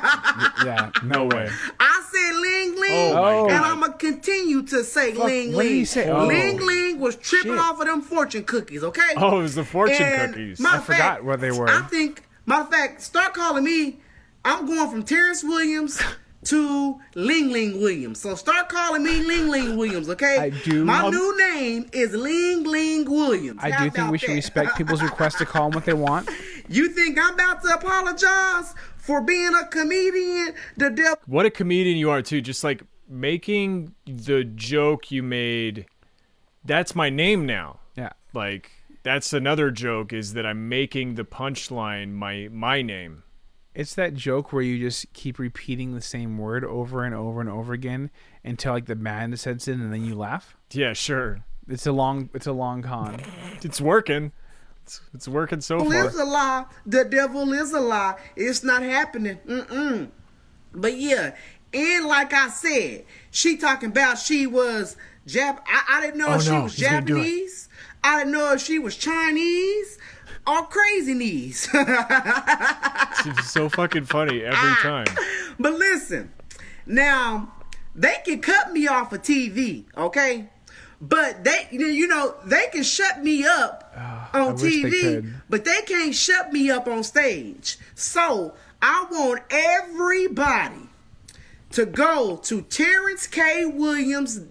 [0.66, 1.50] Yeah, no way.
[1.80, 5.70] I said ling ling, Oh, and I'm gonna continue to say Fuck, ling what did
[5.70, 5.76] ling.
[5.80, 6.10] he say?
[6.10, 6.26] Oh.
[6.26, 7.60] Ling ling was tripping Shit.
[7.60, 8.84] off of them fortune cookies.
[8.84, 9.02] Okay.
[9.18, 10.60] Oh, it was the fortune And cookies.
[10.60, 11.70] matter I of forgot fact, what they were.
[11.70, 14.00] I think, matter of fact, start calling me.
[14.46, 16.02] I'm going from Terrence Williams
[16.46, 18.20] to Ling Ling Williams.
[18.22, 20.38] So start calling me Ling Ling Williams, okay?
[20.38, 23.60] I do- My Um, new name is Ling Ling Williams.
[23.64, 24.36] I How do think about we should that?
[24.36, 26.30] respect people's request to call them what they want.
[26.70, 30.54] You think I'm about to apologize for being a comedian?
[30.78, 31.18] The devil.
[31.26, 32.40] What a comedian you are too.
[32.40, 35.86] Just like making the joke you made.
[36.64, 37.80] That's my name now.
[37.98, 38.14] Yeah.
[38.34, 38.72] Like
[39.04, 43.24] that's another joke is that I'm making the punchline my my name.
[43.76, 47.50] It's that joke where you just keep repeating the same word over and over and
[47.50, 48.12] over again
[48.44, 50.56] until like the madness sets in and then you laugh.
[50.72, 51.44] Yeah, sure.
[51.68, 53.20] It's a long it's a long con.
[53.64, 54.32] It's working.
[54.84, 56.08] It's, it's working so devil far.
[56.08, 56.66] is a lie.
[56.86, 58.16] The devil is a lie.
[58.36, 59.40] It's not happening.
[59.48, 60.10] Mm-mm.
[60.74, 61.36] But yeah,
[61.74, 65.60] and like I said, she talking about she was Jap.
[65.66, 67.20] I, I didn't know Oh, if she no, was he's gonna do it.
[67.20, 67.70] Japanese.
[68.04, 69.98] I didn't know if she was Chinese
[70.46, 71.70] or crazy knees.
[73.26, 75.06] It's so fucking funny every time.
[75.58, 76.34] But listen,
[76.86, 77.54] now
[77.96, 80.50] they can cut me off of TV, okay?
[81.00, 85.34] But they, you know, they can shut me up I on they TV, could.
[85.50, 87.78] but they can't shut me up on stage.
[87.96, 90.90] So I want everybody
[91.72, 93.66] to go to Terrence K.
[93.66, 94.42] Williams,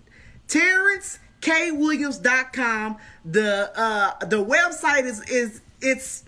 [0.48, 2.96] Terrence TerrenceKWilliams.com.
[3.24, 6.24] The uh the website is is it's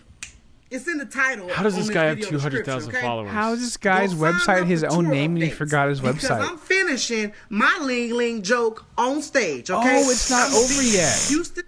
[0.70, 1.48] it's in the title.
[1.50, 3.00] How does this guy have 200,000 okay?
[3.00, 3.30] followers?
[3.30, 6.40] How is this guy's Go website his own name and he forgot his Because website?
[6.50, 10.02] I'm finishing my Ling Ling joke on stage, okay?
[10.04, 11.16] Oh, it's not I'm over yet.
[11.28, 11.64] Houston,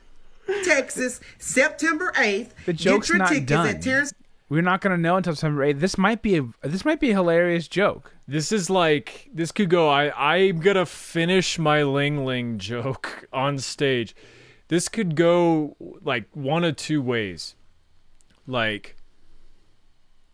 [0.64, 2.50] Texas, September 8th.
[2.64, 3.66] The Get joke's your not tickets done.
[3.68, 4.12] At Terrence
[4.48, 5.80] We're not gonna know until September eighth.
[5.80, 8.14] This might be a this might be a hilarious joke.
[8.28, 9.88] This is like this could go.
[9.88, 14.14] I I'm gonna finish my Ling Ling joke on stage.
[14.68, 17.55] this could go like one of two ways.
[18.46, 18.96] Like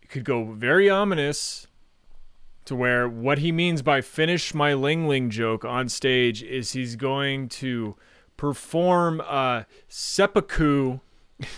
[0.01, 1.67] it could go very ominous
[2.65, 6.95] to where what he means by finish my Ling Ling joke on stage is he's
[6.95, 7.95] going to
[8.37, 10.99] perform a seppuku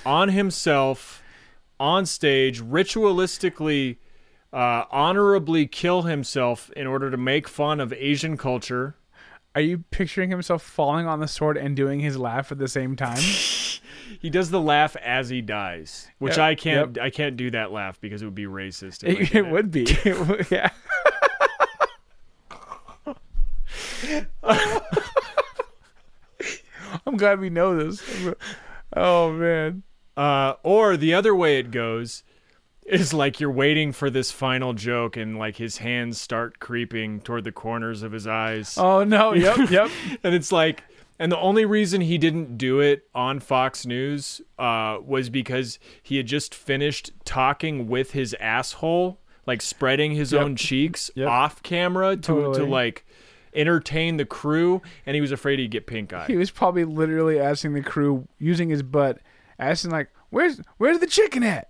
[0.05, 1.21] on himself
[1.79, 3.97] on stage, ritualistically,
[4.53, 8.95] uh, honorably kill himself in order to make fun of Asian culture.
[9.53, 12.95] Are you picturing himself falling on the sword and doing his laugh at the same
[12.95, 13.21] time?
[14.19, 16.99] He does the laugh as he dies, which Yep, I can't.
[16.99, 19.03] I can't do that laugh because it would be racist.
[19.07, 19.83] it, it would be.
[20.05, 20.69] It would- yeah.
[27.05, 28.01] I'm glad we know this.
[28.95, 29.83] Oh man.
[30.15, 32.23] Uh, or the other way it goes
[32.85, 37.43] is like you're waiting for this final joke and like his hands start creeping toward
[37.43, 38.77] the corners of his eyes.
[38.77, 39.33] Oh no.
[39.33, 39.69] Yep.
[39.69, 39.89] Yep.
[40.23, 40.83] and it's like
[41.19, 46.17] and the only reason he didn't do it on Fox News uh, was because he
[46.17, 50.41] had just finished talking with his asshole, like spreading his Yep.
[50.41, 51.27] own cheeks Yep.
[51.27, 52.57] off camera to Totally.
[52.59, 53.05] to like
[53.53, 56.25] entertain the crew, and he was afraid he'd get pink eye.
[56.27, 59.19] He was probably literally asking the crew using his butt,
[59.57, 61.69] asking like, "Where's where's the chicken at?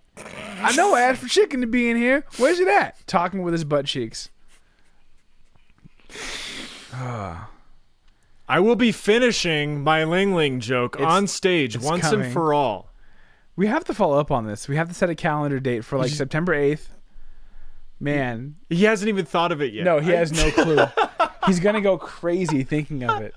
[0.62, 2.24] I know I asked for chicken to be in here.
[2.38, 4.30] Where's it at?" Talking with his butt cheeks.
[8.48, 12.26] I will be finishing my Ling Ling joke It's- on stage once coming.
[12.26, 12.92] and for all.
[13.56, 14.68] We have to follow up on this.
[14.68, 16.90] We have to set a calendar date for like Just- September eighth.
[18.00, 19.86] Man, He hasn't even thought of it yet.
[19.86, 20.86] no, he has no clue.
[21.48, 23.34] He's gonna go crazy thinking of it.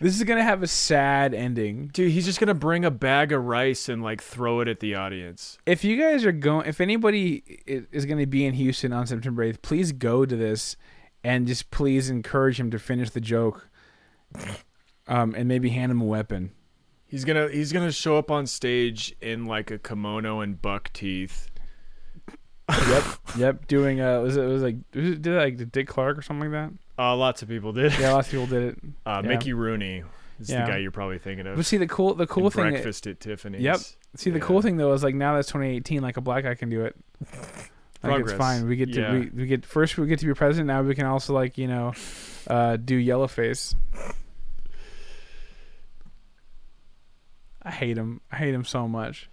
[0.00, 1.88] This is gonna have a sad ending.
[1.92, 4.94] Dude, he's just gonna bring a bag of rice and like throw it at the
[4.94, 5.58] audience.
[5.64, 9.42] If you guys are going, if anybody is going to be in Houston on September
[9.50, 10.76] 8th, please go to this
[11.24, 13.68] and just please encourage him to finish the joke
[15.06, 16.52] um, and maybe hand him a weapon.
[17.06, 21.48] He's gonna he's gonna show up on stage in like a kimono and buck teeth.
[22.70, 23.04] Yep.
[23.38, 23.66] yep.
[23.66, 26.50] Doing, uh, was it, was like, was it, did it like Dick Clark or something
[26.52, 27.02] like that?
[27.02, 27.92] Uh, lots of people did.
[27.92, 28.00] that?
[28.00, 28.78] Yeah, lots of people did it.
[29.06, 29.28] Uh, Yeah.
[29.28, 30.04] Mickey Rooney
[30.38, 30.66] is Yeah.
[30.66, 31.56] the guy you're probably thinking of.
[31.56, 32.70] But see, the cool, the cool thing.
[32.70, 33.62] Breakfast at Tiffany's.
[33.62, 33.78] Yep.
[34.16, 34.44] See, the Yeah.
[34.44, 36.94] cool thing though is like now that's 2018, like a black guy can do it.
[38.02, 38.68] Like it's fine.
[38.68, 39.12] We get to Yeah.
[39.12, 40.68] we, we get first we get to be president.
[40.68, 41.92] Now we can also like you know,
[42.46, 43.74] uh, do yellow face.
[47.62, 48.20] I hate him.
[48.30, 49.28] I hate him so much.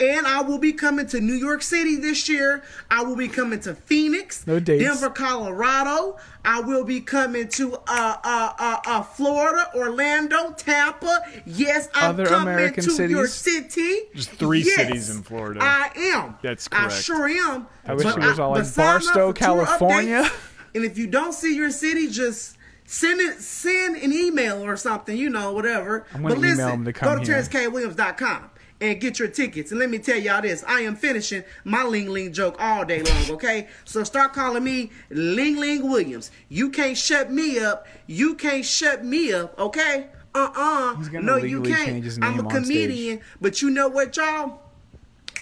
[0.00, 2.62] And I will be coming to New York City this year.
[2.88, 4.60] I will be coming to Phoenix, No.
[4.60, 6.18] Denver, Colorado.
[6.44, 11.20] I will be coming to uh, uh, uh, uh, Florida, Orlando, Tampa.
[11.44, 13.74] Yes, I'm Other coming American to your cities?
[13.74, 13.98] city.
[14.14, 15.60] Just three Yes, cities in Florida.
[15.62, 16.36] I am.
[16.42, 16.92] That's correct.
[16.92, 17.66] I sure am.
[17.84, 20.22] I wish But it was all but like sign up Barstow, California.
[20.24, 20.32] updates.
[20.74, 25.16] And if you don't see your city, just send it, send an email or something,
[25.16, 26.06] you know, whatever.
[26.14, 27.32] I'm gonna but email listen, them to come go to.
[27.32, 29.70] TerrenceKWilliams.com and get your tickets.
[29.70, 33.02] And let me tell y'all this: I am finishing my Ling Ling joke all day
[33.02, 33.30] long.
[33.32, 36.30] Okay, so start calling me Ling Ling Williams.
[36.48, 37.86] You can't shut me up.
[38.06, 39.58] You can't shut me up.
[39.58, 40.08] Okay.
[40.34, 42.04] Uh He's uh No, you can't.
[42.22, 44.60] I'm a comedian, but you know what, y'all?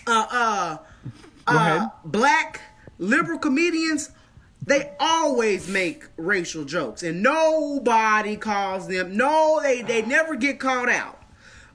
[0.06, 0.78] Uh uh
[1.46, 2.60] uh, black
[2.98, 4.10] liberal comedians
[4.64, 10.88] they always make racial jokes and nobody calls them no they they never get called
[10.88, 11.15] out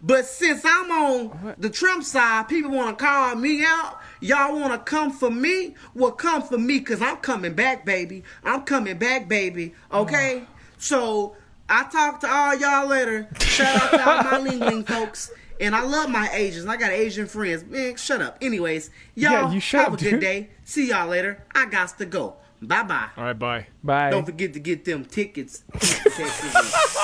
[0.01, 4.71] but since i'm on the trump side people want to call me out y'all want
[4.73, 8.97] to come for me well come for me because i'm coming back baby i'm coming
[8.97, 10.47] back baby okay oh.
[10.77, 11.35] so
[11.69, 15.75] i talk to all y'all later shout out to all my ling ling folks and
[15.75, 16.65] I love my Asians.
[16.65, 17.63] I got Asian friends.
[17.63, 18.37] Man, shut up.
[18.41, 20.49] Anyways, y'all Yeah, you shut have up, a good day.
[20.63, 21.45] See y'all later.
[21.53, 22.35] I got to go.
[22.63, 23.09] Bye bye.
[23.15, 23.67] All right, bye.
[23.83, 24.09] Bye.
[24.09, 25.63] Don't forget to get them tickets.
[26.11, 26.55] Texas,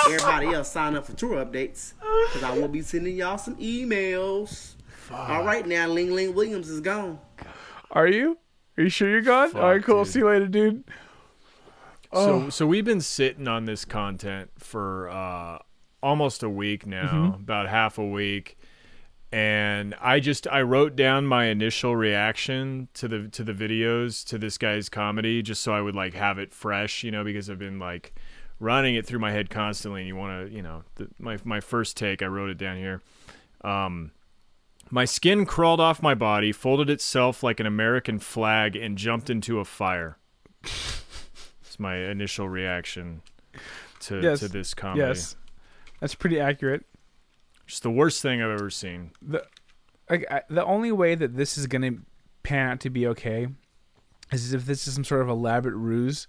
[0.06, 1.94] and Everybody else sign up for tour updates
[2.28, 4.74] because I will be sending y'all some emails.
[5.12, 7.20] All right, now Ling Ling Williams is gone.
[7.92, 8.38] Are you?
[8.78, 9.50] Are you sure you're gone?
[9.52, 10.04] Fuck, All right, cool.
[10.04, 10.14] dude.
[10.14, 10.84] See you later, dude.
[12.12, 12.44] Oh.
[12.44, 15.60] So so we've been sitting on this content for uh,
[16.04, 17.42] almost a week now, Mm-hmm.
[17.44, 18.58] about half a week,
[19.32, 24.38] and I just I wrote down my initial reaction to the to the videos to
[24.38, 27.60] this guy's comedy just so I would like have it fresh, you know, because I've
[27.60, 28.14] been like
[28.60, 30.02] running it through my head constantly.
[30.02, 32.78] And you want to, you know, the, my my first take, I wrote it down
[32.78, 33.02] here.
[33.62, 34.12] Um,
[34.90, 39.60] my skin crawled off my body, folded itself like an American flag, and jumped into
[39.60, 40.18] a fire.
[41.62, 43.22] It's my initial reaction
[44.02, 44.40] to Yes.
[44.40, 45.02] to this comedy.
[45.02, 45.36] Yes,
[46.00, 46.86] that's pretty accurate.
[47.66, 49.12] Just the worst thing I've ever seen.
[49.22, 49.46] the
[50.10, 51.92] like I, the only way that this is gonna
[52.44, 53.48] pan out to be okay
[54.32, 56.28] is if this is some sort of elaborate ruse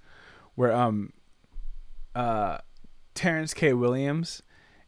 [0.56, 1.12] where um
[2.18, 2.58] uh
[3.14, 3.72] Terrence K.
[3.72, 4.42] Williams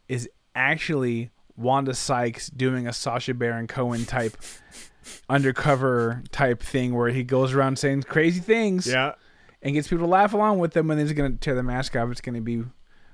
[0.09, 4.37] is actually Wanda Sykes doing a Sacha Baron Cohen type
[5.29, 8.87] undercover type thing where he goes around saying crazy things.
[8.87, 9.14] Yeah.
[9.62, 11.95] And gets people to laugh along with them, and then he's gonna tear the mask
[11.95, 12.11] off.
[12.11, 12.64] It's gonna be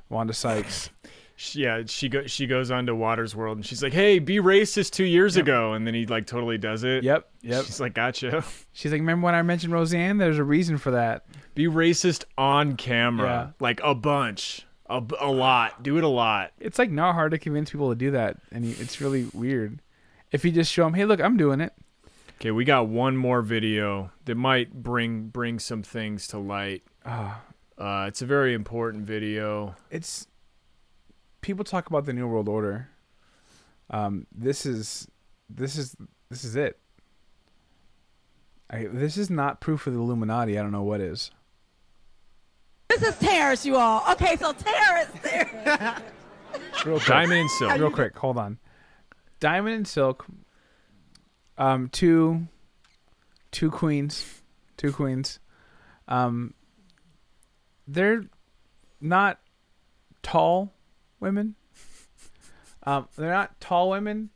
[0.09, 0.91] Wanda Sykes.
[1.39, 4.37] She, yeah, she go, she goes on to Watters World and she's like, "Hey, be
[4.37, 7.05] racist two years ago," and then he like totally does it.
[7.05, 7.65] Yep, yep.
[7.67, 10.17] She's like, "Gotcha." She's like, "Remember when I mentioned Roseanne?
[10.17, 13.51] There's a reason for that." Be racist on camera, Yeah.
[13.61, 15.83] like a bunch, a, a lot.
[15.83, 16.53] Do it a lot.
[16.59, 19.81] It's like not hard to convince people to do that, and he, it's really weird.
[20.33, 21.75] If you just show them, "Hey, look, I'm doing it."
[22.41, 26.83] Okay, we got one more video that might bring bring some things to light.
[27.05, 27.43] Ah.
[27.79, 29.75] Uh, it's a very important video.
[29.91, 30.27] It's
[31.47, 32.89] people talk about the New World Order.
[33.89, 35.09] Um, this is
[35.49, 35.97] this is
[36.29, 36.81] this is it.
[38.69, 40.59] I, this is not proof of the Illuminati.
[40.59, 41.31] I don't know what is.
[42.89, 44.03] This is Terrence, you all.
[44.11, 46.03] Okay, so Terrence there.
[46.85, 47.07] Real quick.
[47.07, 47.79] Diamond and Silk.
[47.79, 48.59] Real quick, hold on.
[49.39, 50.27] Diamond and Silk.
[51.59, 52.49] Um, two,
[53.53, 54.43] two queens,
[54.77, 55.39] two queens.
[56.09, 56.55] Um,
[57.87, 58.25] they're
[59.01, 59.39] not
[60.23, 60.73] tall
[61.21, 61.55] women.
[62.89, 64.31] Um, they're not tall women,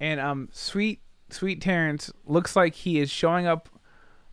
[0.00, 3.68] and um, sweet, sweet Terrence looks like he is showing up,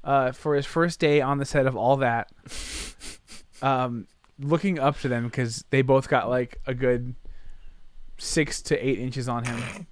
[0.02, 2.32] uh, for his first day on the set of all that.
[3.62, 4.08] um,
[4.40, 7.16] looking up to them because they both got like a good
[8.18, 9.88] six to eight inches on him.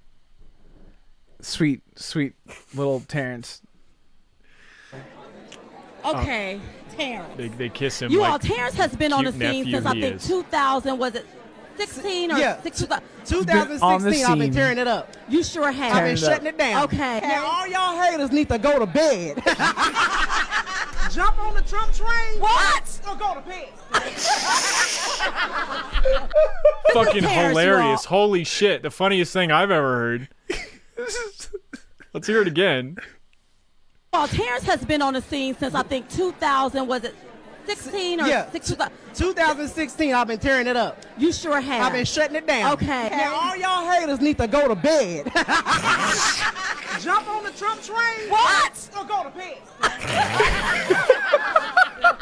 [1.40, 2.34] Sweet, sweet
[2.74, 3.62] little Terrence.
[6.04, 6.60] Okay,
[6.96, 7.36] Terrence.
[7.36, 8.10] They, they kiss him.
[8.10, 10.26] You like all, Terrence has been on the scene since I think is.
[10.26, 10.98] 2000.
[10.98, 11.26] Was it
[11.78, 15.14] 16 or Yeah, six, 2016, I've been tearing it up.
[15.28, 15.92] You sure have.
[15.94, 16.30] I've been it up.
[16.32, 16.84] shutting it down.
[16.84, 17.20] Okay.
[17.22, 19.36] Now all y'all haters need to go to bed.
[21.12, 22.38] Jump on the Trump train.
[22.40, 23.00] What?
[23.08, 23.68] Or go to bed.
[26.92, 28.06] Fucking Terrence, you hilarious.
[28.06, 28.26] all.
[28.26, 28.82] Holy shit.
[28.82, 30.28] The funniest thing I've ever heard.
[32.12, 32.96] Let's hear it again.
[34.12, 36.86] Well, Terrence has been on the scene since I think 2000.
[36.86, 37.14] Was it
[37.68, 38.50] 16 or Yeah.
[38.50, 38.72] six,
[39.14, 41.04] 2016, I've been tearing it up.
[41.18, 41.82] You sure have.
[41.86, 42.72] I've been shutting it down.
[42.72, 43.08] Okay.
[43.10, 45.26] Now all y'all haters need to go to bed.
[47.02, 48.30] Jump on the Trump train.
[48.30, 48.88] What?
[48.96, 49.58] Or go to bed.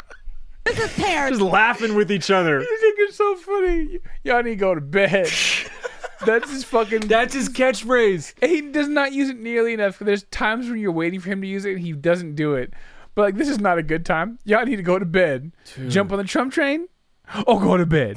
[0.65, 1.37] This is Terrence.
[1.37, 2.59] Just laughing with each other.
[2.59, 3.99] You think it's so funny?
[4.25, 5.29] Y'all need to go to bed.
[6.25, 7.07] That's his fucking.
[7.07, 8.33] That's his catchphrase.
[8.45, 9.97] he does not use it nearly enough.
[9.99, 12.73] There's times when you're waiting for him to use it and he doesn't do it.
[13.17, 14.37] But like, this is not a good time.
[14.45, 15.51] Y'all need to go to bed.
[15.87, 16.87] Jump on the Trump train.
[17.47, 18.15] Oh, go to bed.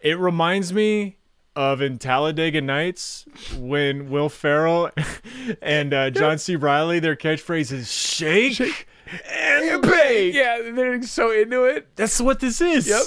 [0.00, 1.18] It reminds me
[1.54, 3.26] of in Talladega Nights
[3.58, 4.90] when Will Ferrell
[5.60, 6.56] and uh, John C.
[6.56, 8.88] Reilly, their catchphrase is shake,
[9.30, 10.32] and bake.
[10.32, 11.94] Yeah, they're so into it.
[11.94, 12.88] That's what this is.
[12.88, 13.02] Yep.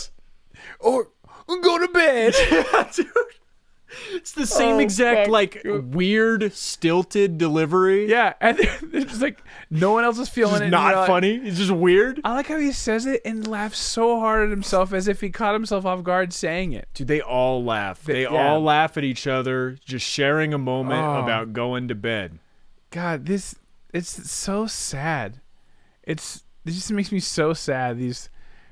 [0.82, 1.08] Or
[1.48, 2.36] go to bed.
[2.52, 3.08] Yeah, dude.
[4.14, 5.32] It's the same Oh, exact fuck.
[5.32, 8.10] like weird stilted delivery.
[8.10, 10.70] Yeah, and they're, they're just like no one else is feeling Just it.
[10.70, 11.36] not you're like- funny.
[11.38, 12.22] It's just weird.
[12.24, 15.30] I like how he says it and laughs so hard at himself as if he
[15.30, 16.88] caught himself off guard saying it.
[16.94, 18.04] Dude, they all laugh.
[18.04, 18.30] They yeah.
[18.30, 21.22] all laugh at each other, just sharing a moment Oh.
[21.24, 22.40] about going to bed.
[22.92, 23.56] God, this
[23.94, 25.40] it's so sad.
[26.04, 27.98] It's it just makes me so sad.
[27.98, 28.30] These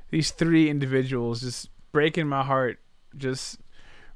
[0.09, 2.79] these three individuals just breaking my heart.
[3.15, 3.59] Just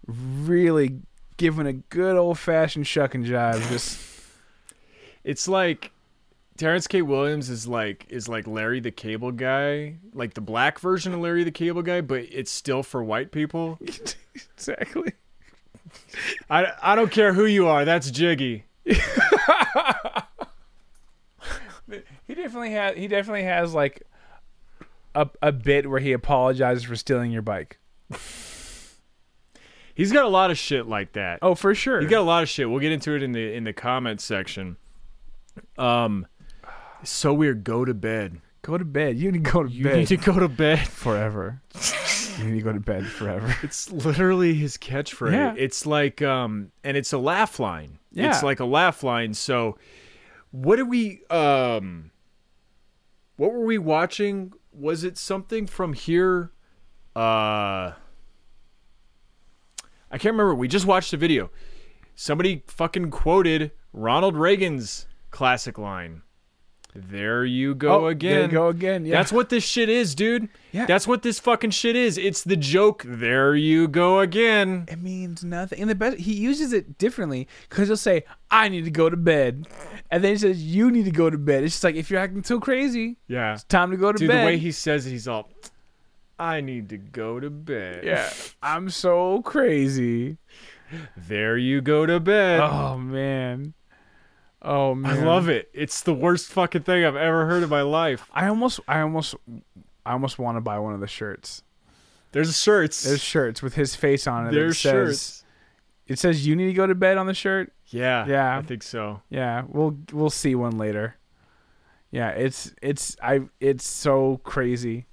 [0.08, 1.00] really
[1.38, 3.67] giving a good old fashioned shuck and jive.
[3.70, 4.00] Just
[5.24, 5.91] It's like
[6.58, 7.02] Terrence K.
[7.02, 11.43] Williams is like is like Larry the Cable Guy, like the black version of Larry
[11.43, 13.80] the Cable Guy, but it's still for white people.
[14.56, 15.13] exactly.
[16.50, 17.86] I, I don't care who you are.
[17.86, 18.65] That's Jiggy.
[22.28, 22.96] He definitely has.
[22.98, 24.04] He definitely has like
[25.15, 27.80] a a bit where he apologizes for stealing your bike.
[29.98, 31.40] He's got a lot of shit like that.
[31.42, 32.00] Oh, for sure.
[32.02, 32.70] He's got a lot of shit.
[32.70, 34.78] We'll get into it in the in the comments section.
[35.76, 36.28] Um,
[37.04, 37.64] so weird.
[37.64, 38.40] Go to bed.
[38.62, 39.18] Go to bed.
[39.18, 39.94] You need to go to You bed.
[39.94, 40.88] You need to go to bed.
[40.88, 41.64] forever.
[42.38, 43.56] you need to go to bed forever.
[43.64, 45.32] It's literally his catchphrase.
[45.32, 45.56] Yeah.
[45.58, 47.98] It's like um and it's a laugh line.
[48.12, 48.30] Yeah.
[48.30, 49.34] It's like a laugh line.
[49.34, 49.80] So
[50.52, 52.12] what did we um
[53.36, 54.54] what were we watching?
[54.72, 56.52] Was it something from here?
[57.16, 57.93] Uh
[60.12, 60.55] I can't remember.
[60.55, 61.49] We just watched a video.
[62.16, 66.22] Somebody fucking quoted Ronald Reagan's classic line.
[66.95, 68.32] There you go Oh, again.
[68.34, 69.18] there you go again, yeah.
[69.18, 70.49] That's what this shit is, dude.
[70.72, 70.88] Yeah.
[70.88, 72.18] That's what this fucking shit is.
[72.18, 73.03] It's the joke.
[73.05, 74.86] There you go again.
[74.88, 75.80] It means nothing.
[75.80, 79.18] And the best, he uses it differently because he'll say, "I need to go to
[79.18, 79.68] bed,"
[80.10, 82.20] and then he says, "You need to go to bed." It's just like if you're
[82.20, 83.53] acting so crazy, Yeah.
[83.53, 84.41] it's time to go to Dude, bed.
[84.41, 85.51] the way he says it, he's all
[86.40, 88.04] I need to go to bed.
[88.04, 88.32] Yeah,
[88.62, 90.38] I'm so crazy.
[91.16, 92.62] There you go to bed.
[92.62, 93.74] Oh man.
[94.62, 95.20] Oh man.
[95.20, 95.70] I love it.
[95.74, 98.30] It's the worst fucking thing I've ever heard in my life.
[98.34, 99.36] I almost I almost
[100.06, 101.64] I almost want to buy one of the shirts.
[102.32, 103.04] There's shirts.
[103.04, 104.52] There's shirts with his face on it.
[104.52, 105.44] There's it says, shirts.
[106.08, 107.74] It says you need to go to bed on the shirt.
[107.88, 108.26] Yeah.
[108.28, 108.58] Yeah.
[108.58, 109.22] I think so.
[109.30, 111.16] Yeah, we'll we'll see one later.
[112.12, 115.08] Yeah, it's it's I it's so crazy.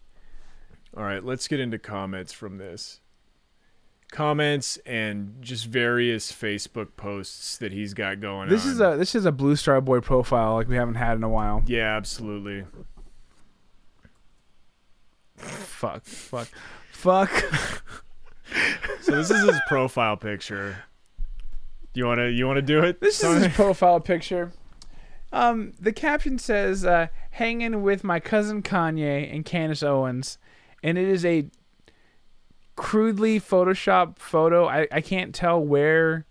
[0.97, 3.01] All right, let's get into comments from this.
[4.13, 8.71] Comments and just various Facebook posts that he's got going This on.
[8.73, 11.29] is a this is a Blue Star Boy profile like we haven't had in a
[11.29, 11.65] while.
[11.67, 12.65] Yeah, absolutely.
[15.37, 16.49] Fuck, fuck,
[16.93, 17.31] fuck.
[19.01, 20.85] So this is his profile picture.
[21.95, 23.01] You wanna you wanna do it?
[23.01, 24.53] This is his profile picture.
[25.33, 30.39] Um, the caption says, uh, "Hanging with my cousin Kanye and Candace Owens,"
[30.85, 31.49] and it is a
[32.77, 34.67] crudely photoshopped photo.
[34.69, 36.27] I, I can't tell where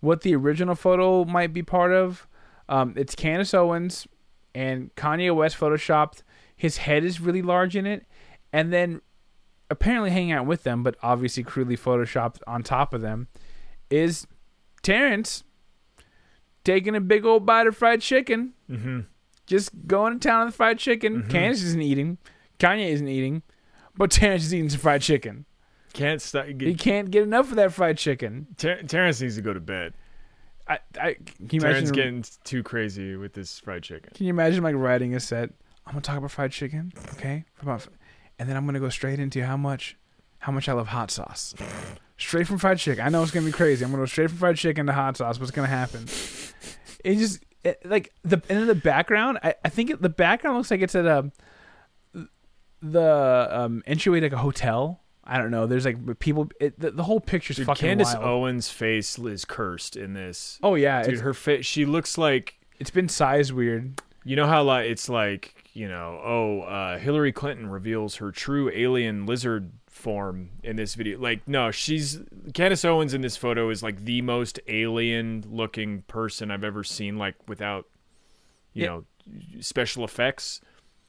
[0.00, 2.26] what the original photo might be part of.
[2.68, 4.06] Um, it's Candace Owens
[4.54, 6.22] and Kanye West photoshopped.
[6.56, 8.06] His head is really large in it,
[8.52, 9.00] and then
[9.70, 13.28] apparently hanging out with them, but obviously crudely photoshopped on top of them,
[13.88, 14.26] is
[14.82, 15.44] Terrence
[16.64, 18.52] taking a big old bite of fried chicken.
[18.70, 19.06] Mhm.
[19.46, 21.22] Just going to town on the fried chicken.
[21.22, 21.30] Mhm.
[21.30, 22.18] Candace isn't eating.
[22.58, 23.42] Kanye isn't eating.
[23.96, 25.44] But Terrence is eating some fried chicken.
[25.92, 26.46] Can't stop.
[26.46, 28.46] He can't get enough of that fried chicken.
[28.56, 29.92] Ter- Terrence needs to go to bed.
[30.68, 31.94] I, I can you Terrence imagine?
[31.94, 34.10] getting too crazy with this fried chicken.
[34.14, 35.50] Can you imagine like writing a set?
[35.86, 37.44] I'm gonna talk about fried chicken, okay?
[37.62, 37.80] My-
[38.38, 39.96] and then I'm gonna go straight into how much,
[40.38, 41.54] how much I love hot sauce.
[42.18, 43.04] Straight from fried chicken.
[43.04, 43.84] I know it's gonna be crazy.
[43.84, 45.40] I'm gonna go straight from fried chicken to hot sauce.
[45.40, 46.04] What's gonna happen?
[47.04, 49.38] It just it, like the and in the background.
[49.42, 51.32] I, I think it, the background looks like it's at a
[52.82, 55.00] the um, entryway to like a hotel.
[55.24, 55.66] I don't know.
[55.66, 56.50] There's like people.
[56.60, 58.24] It, the, the whole picture's Dude, fucking Candace wild.
[58.26, 60.58] Owens' face is cursed in this.
[60.62, 61.66] Oh, yeah, dude, her face.
[61.66, 64.00] She looks like it's been sized weird.
[64.24, 68.70] You know how like it's like you know oh uh, Hillary Clinton reveals her true
[68.74, 71.18] alien lizard form in this video.
[71.18, 72.20] Like no, she's
[72.52, 77.16] Candace Owens in this photo is like the most alien looking person I've ever seen.
[77.18, 77.86] Like without
[78.74, 78.88] you Yeah.
[78.88, 79.04] know
[79.60, 80.60] special effects.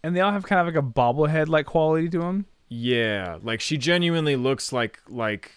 [0.03, 2.45] And they all have kind of like a bobblehead like quality to them.
[2.69, 5.51] Yeah, like she genuinely looks like like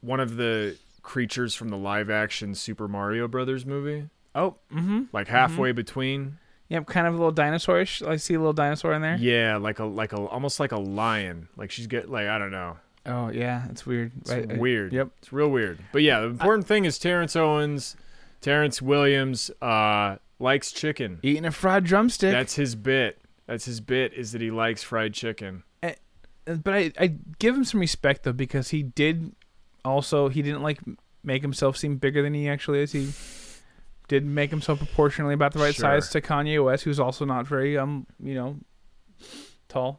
[0.00, 4.08] one of the creatures from the live action Super Mario Brothers movie.
[4.34, 5.04] Oh, mm-hmm.
[5.12, 6.38] Like halfway between.
[6.68, 8.06] Yep, kind of a little dinosaurish.
[8.06, 9.16] I see a little dinosaur in there.
[9.16, 11.48] Yeah, like a like a almost like a lion.
[11.56, 12.76] Like she's get like I don't know.
[13.06, 14.12] Oh yeah, it's weird.
[14.22, 14.92] It's uh, weird.
[14.92, 15.10] Yep.
[15.18, 15.78] It's real weird.
[15.92, 17.96] But yeah, the important thing is Terrence Owens,
[18.40, 21.18] Terrence Williams, uh, likes chicken.
[21.22, 22.32] Eating a fried drumstick.
[22.32, 23.20] That's his bit.
[23.46, 25.62] That's his bit is that he likes fried chicken.
[25.82, 25.92] Uh,
[26.46, 27.06] but I, I
[27.38, 29.34] give him some respect though because he did
[29.84, 30.80] also he didn't like
[31.22, 32.92] make himself seem bigger than he actually is.
[32.92, 33.10] He
[34.08, 36.00] did make himself proportionally about the right Sure.
[36.00, 38.56] size to Kanye West, who's also not very um you know
[39.68, 39.98] tall.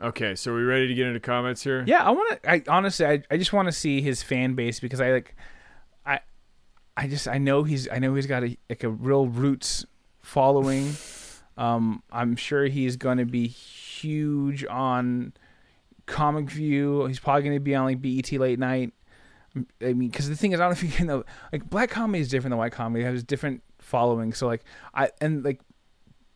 [0.00, 1.84] Okay, so are we ready to get into comments here?
[1.86, 2.50] Yeah, I want to.
[2.50, 5.36] I honestly, I, I just want to see his fan base because I like,
[6.96, 9.84] I just I know he's I know he's got a like a real roots
[10.22, 10.92] following.
[11.56, 15.32] um, I'm sure he's going to be huge on
[16.06, 17.06] Comic View.
[17.06, 18.92] He's probably going to be on like BET Late Night.
[19.80, 21.90] I mean, because the thing is, I don't know if you can know, like black
[21.90, 23.04] comedy is different than white comedy.
[23.04, 24.32] It has different following.
[24.32, 24.64] So like
[24.94, 25.60] I and like.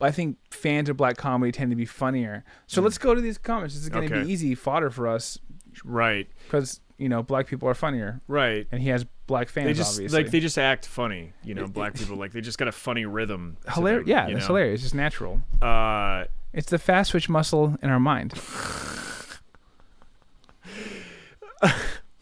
[0.00, 2.44] I think fans of black comedy tend to be funnier.
[2.68, 3.74] So let's go to these comments.
[3.74, 4.24] This is going to Okay.
[4.24, 5.40] be easy fodder for us
[5.82, 6.28] Right.
[6.44, 8.66] because you know black people are funnier, Right.
[8.70, 9.66] and he has black fans.
[9.66, 11.66] They just obviously, like they just act funny, you know.
[11.66, 13.57] Black people like they just got a funny rhythm.
[13.72, 14.07] hilarious.
[14.07, 14.74] them, Yeah, it's hilarious.
[14.80, 15.40] It's just natural.
[15.62, 18.34] Uh, It's the fast switch muscle in our mind.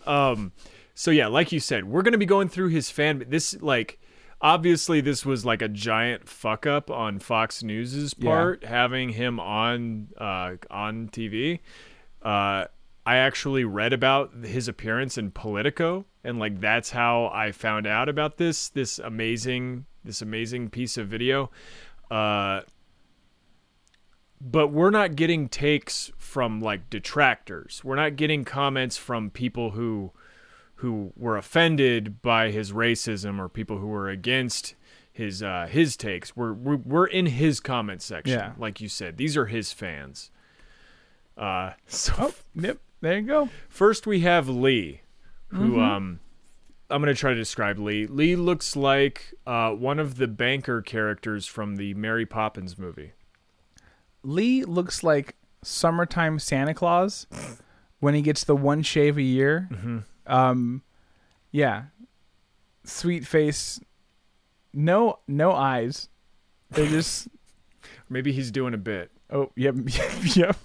[0.07, 0.53] um
[0.95, 3.99] so yeah like you said we're gonna be going through his fan this like
[4.41, 8.31] obviously this was like a giant fuck up on fox news's Yeah.
[8.31, 11.59] part having him on uh on tv
[12.23, 12.67] uh
[13.07, 18.09] i actually read about his appearance in politico and like that's how i found out
[18.09, 21.51] about this this amazing this amazing piece of video
[22.11, 22.61] uh
[24.41, 27.81] but we're not getting takes from like detractors.
[27.83, 30.13] We're not getting comments from people who
[30.77, 34.75] who were offended by his racism or people who were against
[35.11, 36.37] his uh his takes.
[36.37, 38.53] We're we're, we're in his comment section, Yeah.
[38.59, 39.17] like you said.
[39.17, 40.31] These are his fans.
[41.39, 42.79] Uh so Oh, yep.
[43.01, 43.49] There you go.
[43.69, 45.03] First, we have Lee,
[45.49, 45.83] who Mhm.
[45.83, 46.21] um,
[46.89, 48.07] I'm gonna try to describe Lee.
[48.07, 53.13] Lee looks like uh, one of the banker characters from the Mary Poppins movie.
[54.23, 57.27] Lee looks like summertime Santa Claus
[58.01, 59.69] when he gets the one shave a year.
[59.73, 60.05] Mhm.
[60.27, 60.83] Um,
[61.53, 61.85] yeah,
[62.85, 63.81] sweet face,
[64.73, 66.09] no no eyes.
[66.71, 67.29] They're just
[68.09, 69.11] Maybe he's doing a bit.
[69.31, 70.57] oh yep yep yep.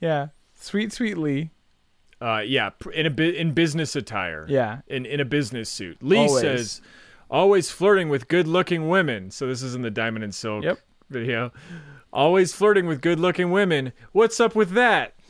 [0.00, 0.28] Yeah,
[0.62, 1.50] sweet sweet Lee.
[2.20, 4.46] Uh, yeah, in a bit in business attire.
[4.48, 4.80] Yeah.
[4.86, 5.98] in in a business suit.
[6.02, 6.40] Lee Always.
[6.40, 6.80] says,
[7.30, 10.78] "Always flirting with good-looking women." So this is in the Diamond and Silk Yep.
[11.10, 11.52] video.
[12.12, 13.92] Always flirting with good-looking women.
[14.12, 15.14] What's up with that?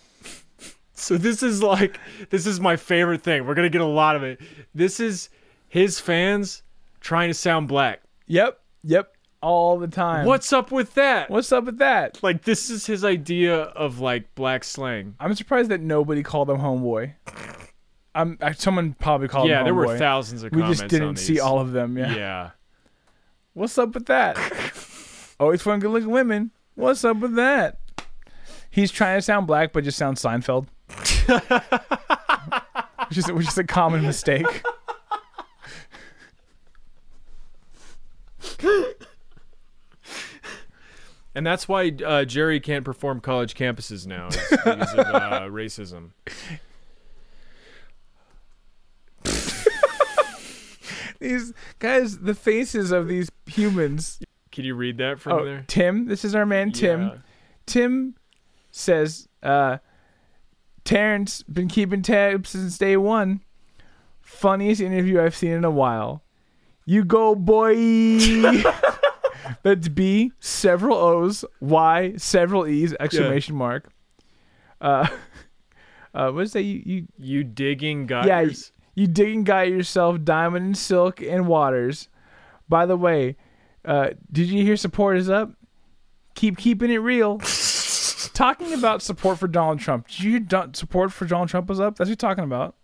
[0.95, 1.99] So this is like
[2.30, 3.45] this is my favorite thing.
[3.45, 4.41] We're gonna get a lot of it.
[4.74, 5.30] This is
[5.68, 6.62] his fans
[7.01, 8.03] trying to sound black.
[8.28, 10.26] Yep yep all the time.
[10.26, 11.28] What's up with that?
[11.28, 12.22] What's up with that?
[12.22, 15.16] Like this is his idea of like black slang.
[15.20, 17.14] I'm surprised that nobody called him homeboy.
[18.14, 21.40] Um, I, someone probably called Yeah, him there were thousands of We just didn't see
[21.40, 21.99] all of them.
[21.99, 22.14] Yeah.
[22.14, 22.51] Yeah.
[23.55, 24.38] What's up with that?
[25.40, 26.53] Always fun, good looking women.
[26.74, 27.78] What's up with that?
[28.70, 30.68] He's trying to sound black, but just sounds Seinfeld.
[33.09, 34.62] which is which is a common mistake.
[41.35, 46.11] And that's why uh, Jerry can't perform college campuses now is because of uh, racism.
[51.20, 54.18] These guys, the faces of these humans.
[54.51, 55.64] Can you read that from Oh, there?
[55.68, 57.03] Tim, this is our man Tim.
[57.03, 57.14] Yeah.
[57.64, 58.14] Tim
[58.72, 59.78] says, uh,
[60.85, 63.41] Terrence been keeping tabs since day one.
[64.20, 66.22] Funniest interview I've seen in a while.
[66.85, 67.74] You go, boy.
[69.62, 73.90] That's B, several O's, Y, several E's, exclamation mark.
[74.80, 75.07] Uh,
[76.14, 76.62] uh, what is that?
[76.62, 78.26] You, you, You digging guys?
[78.26, 78.55] yeah, you,
[78.94, 82.09] you dig and got yourself diamond and silk and Watters.
[82.68, 83.36] By the way,
[83.84, 85.53] uh, did you hear support is up?
[86.34, 87.38] Keep keeping it real.
[88.34, 90.09] talking about support for Donald Trump.
[90.09, 91.96] Did you hear Don- support for Donald Trump was up?
[91.96, 92.74] That's what you're talking about.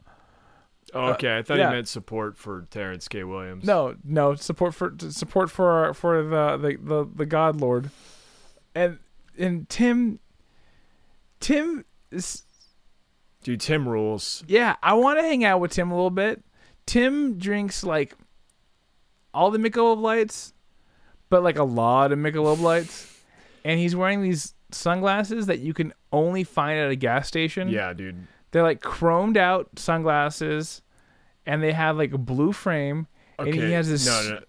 [0.94, 1.68] Oh, uh, okay, I thought yeah.
[1.68, 3.24] he meant support for Terrence K.
[3.24, 3.64] Williams.
[3.64, 7.90] No, no support for support for our, for the, the the the God Lord,
[8.74, 8.98] and
[9.38, 10.20] and Tim.
[11.40, 12.42] Tim is
[13.42, 14.42] dude, Tim rules.
[14.48, 16.42] Yeah, I want to hang out with Tim a little bit.
[16.86, 18.14] Tim drinks like
[19.34, 20.52] all the Michelob Lights,
[21.28, 23.22] but like a lot of Michelob Lights,
[23.64, 27.68] and he's wearing these sunglasses that you can only find at a gas station.
[27.68, 28.26] Yeah, dude.
[28.50, 30.82] They're like chromed out sunglasses,
[31.46, 33.06] and they have like a blue frame,
[33.38, 33.50] Okay.
[33.50, 34.06] and he has this.
[34.06, 34.40] No, no.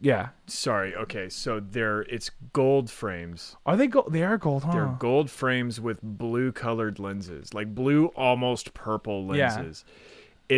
[0.00, 0.28] Yeah.
[0.46, 0.94] Sorry.
[0.94, 3.56] Okay, so they're it's gold frames.
[3.66, 4.12] Are they gold?
[4.12, 4.72] They are gold, huh?
[4.72, 9.84] They're gold frames with blue colored lenses, like blue almost purple lenses.
[9.86, 9.92] Yeah.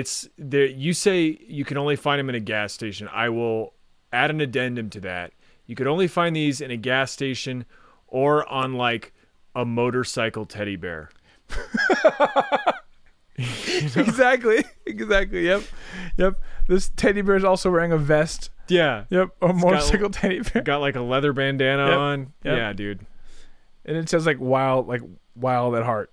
[0.00, 0.66] It's there.
[0.66, 3.08] You say you can only find them in a gas station.
[3.12, 3.72] I will
[4.12, 5.32] add an addendum to that.
[5.66, 7.64] You could only find these in a gas station
[8.06, 9.12] or on like
[9.54, 11.08] a motorcycle teddy bear.
[13.96, 14.64] exactly.
[14.86, 15.46] Exactly.
[15.46, 15.62] Yep.
[16.16, 16.40] Yep.
[16.68, 18.50] This teddy bear is also wearing a vest.
[18.68, 19.04] Yeah.
[19.10, 19.30] Yep.
[19.42, 20.62] A It's got- teddy bear.
[20.64, 21.98] Got like a leather bandana Yep.
[21.98, 22.20] on.
[22.44, 22.56] Yep.
[22.56, 23.06] Yeah, dude.
[23.84, 25.02] and it says like wild like
[25.34, 26.10] wild at heart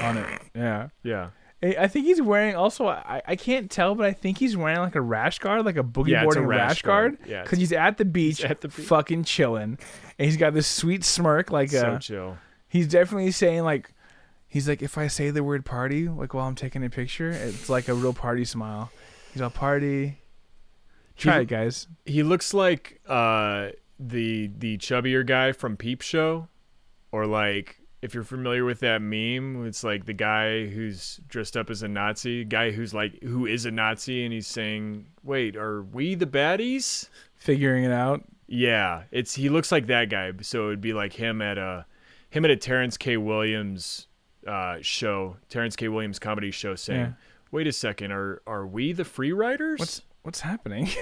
[0.00, 1.30] on it yeah Yeah.
[1.60, 4.94] I think he's wearing also I, I can't tell but I think he's wearing like
[4.94, 7.28] a rash guard like a boogie Yeah, a boarding rash rash guard guard.
[7.28, 8.86] Yeah, because he's at the beach at the beach.
[8.86, 9.76] fucking chilling
[10.18, 12.38] and he's got this sweet smirk like So uh, chill.
[12.68, 13.92] he's definitely saying like
[14.48, 17.68] he's like if I say the word party like while I'm taking a picture it's
[17.68, 18.90] like a real party smile
[19.32, 20.18] he's all party
[21.16, 23.68] try He- it guys He looks like uh
[24.00, 26.46] the the chubbier guy from Peep Show,
[27.10, 31.68] or like if you're familiar with that meme, it's like the guy who's dressed up
[31.68, 35.82] as a Nazi, guy who's like who is a Nazi, and he's saying, "Wait, are
[35.82, 40.30] we the baddies?" figuring it out Yeah, it's he looks like that guy.
[40.42, 41.84] So it'd be like him at a
[42.30, 43.16] him at a Terrence K.
[43.16, 44.06] Williams
[44.48, 45.88] uh, show, Terrence K.
[45.88, 47.12] Williams comedy show, saying, Yeah.
[47.50, 50.88] "Wait a second, are are we the free riders?" what's what's happening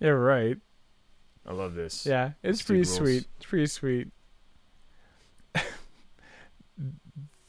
[0.00, 0.56] yeah right
[1.46, 2.06] I love this.
[2.06, 2.96] Yeah, it's dude pretty rules.
[2.96, 3.26] sweet.
[3.38, 4.08] It's pretty sweet.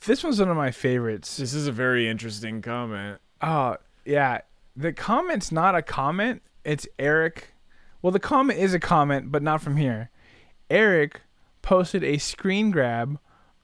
[0.06, 1.38] this one's one of my favorites.
[1.38, 3.20] This is a very interesting comment.
[3.42, 4.40] Oh, yeah.
[4.76, 6.42] The comment's not a comment.
[6.64, 7.54] It's Eric.
[8.02, 10.10] Well, the comment is a comment, but not from here.
[10.70, 11.22] Eric
[11.62, 13.20] posted a screen grab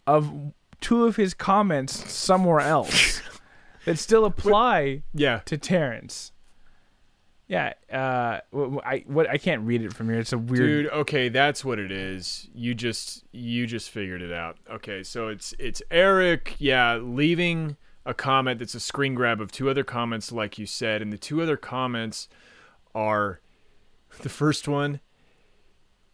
[0.08, 3.22] of two of his comments somewhere else
[3.86, 5.40] that still apply Yeah.
[5.46, 6.32] to Terrence.
[7.50, 8.42] Yeah, uh,
[8.84, 10.20] I what I can't read it from here.
[10.20, 10.60] It's a weird.
[10.84, 12.50] Dude, okay, that's what it is.
[12.54, 14.58] You just you just figured it out.
[14.70, 19.70] Okay, so it's it's Eric, yeah, leaving a comment that's a screen grab of two
[19.70, 22.28] other comments like you said, and the two other comments
[22.94, 23.40] are
[24.24, 25.00] the first one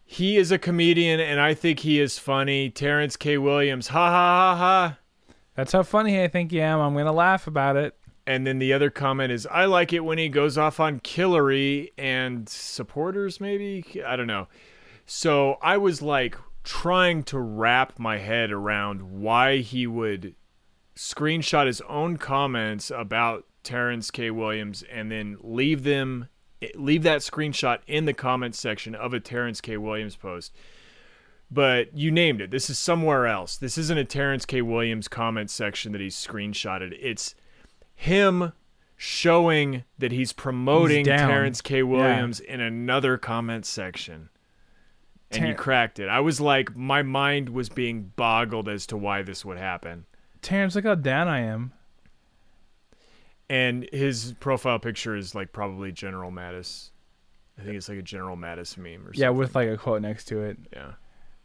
[0.04, 2.70] He is a comedian, and I think he is funny.
[2.70, 3.38] Terrence K.
[3.38, 4.98] Williams, ha ha ha ha.
[5.54, 6.80] That's how funny I think I am.
[6.80, 7.96] I'm gonna laugh about it.
[8.26, 11.90] And then the other comment is, I like it when he goes off on Killary
[11.98, 14.02] and supporters, maybe?
[14.04, 14.48] I don't know.
[15.06, 20.34] So I was like trying to wrap my head around why he would
[20.96, 24.30] screenshot his own comments about Terrence K.
[24.30, 26.28] Williams and then leave them
[26.74, 29.76] leave that screenshot in the comments section of a Terrence K.
[29.76, 30.52] Williams post.
[31.50, 32.50] But you named it.
[32.50, 33.56] This is somewhere else.
[33.56, 34.62] This isn't a Terrence K.
[34.62, 36.96] Williams comment section that he's screenshotted.
[37.00, 37.34] It's
[37.94, 38.52] him
[38.96, 41.06] showing that he's promoting He's.
[41.06, 41.78] Terrence K.
[41.78, 41.82] Yeah.
[41.82, 44.30] Williams in another comment section.
[45.30, 46.08] And you cracked it.
[46.08, 50.06] I was like, my mind was being boggled as to why this would happen.
[50.42, 51.72] Terrence, look how down I am.
[53.54, 56.90] And his profile picture is like probably General Mattis.
[57.56, 59.20] I think it's like a General Mattis meme or something.
[59.20, 60.58] Yeah, with like a quote next to it.
[60.72, 60.94] Yeah.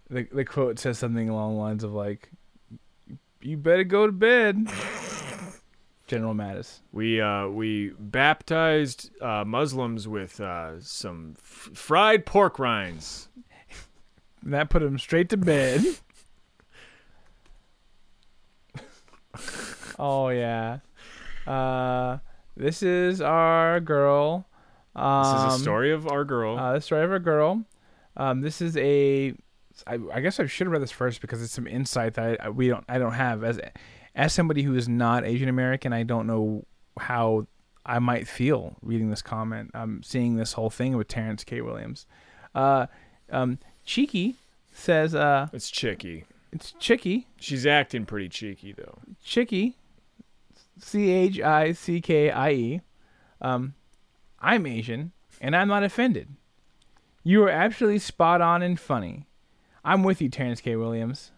[0.10, 2.32] The the quote says something along the lines of like,
[3.42, 4.72] "You better go to bed."
[6.08, 6.80] General Mattis.
[6.92, 13.28] We uh, we baptized uh, Muslims with uh, some f- fried pork rinds.
[14.42, 15.86] And that put them straight to bed.
[20.00, 20.80] oh yeah.
[21.50, 22.20] Uh,
[22.56, 24.46] this is our girl.
[24.96, 26.58] Um, This is a story of our girl.
[26.58, 27.64] Uh, the story of our girl.
[28.18, 29.34] Um, this is a.
[29.88, 32.50] I, I guess I should have read this first because it's some insight that I,
[32.50, 32.84] we don't.
[32.90, 33.60] I don't have as
[34.16, 35.94] as somebody who is not Asian American.
[35.94, 36.66] I don't know
[37.00, 37.48] how
[37.86, 39.72] I might feel reading this comment.
[39.74, 41.62] I'm seeing this whole thing with Terrence K.
[41.62, 42.06] Williams.
[42.54, 42.88] Uh,
[43.32, 44.36] um, Cheeky
[44.74, 45.16] says.
[45.16, 46.26] Uh, it's Chicky.
[46.52, 47.28] It's Chicky.
[47.40, 48.98] She's acting pretty cheeky though.
[49.24, 49.78] Chicky,
[50.80, 52.82] C H I C K I E.
[53.42, 53.74] Um,
[54.40, 55.12] I'm Asian
[55.42, 56.30] and I'm not offended.
[57.24, 59.28] You are absolutely spot on and funny.
[59.84, 60.76] I'm with you, Terrence K.
[60.76, 61.32] Williams.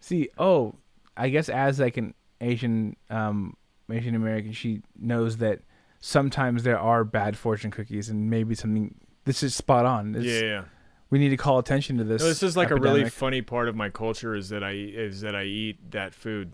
[0.00, 0.74] See, oh,
[1.16, 3.56] I guess as like an Asian, um,
[3.90, 5.60] Asian American, she knows that
[6.00, 8.94] sometimes there are bad fortune cookies, and maybe something.
[9.24, 10.14] This is spot on.
[10.14, 10.64] It's- Yeah, yeah.
[11.10, 12.22] We need to call attention to this.
[12.22, 15.20] No, this is like a really funny part of my culture is that I is
[15.20, 16.52] that I eat that food.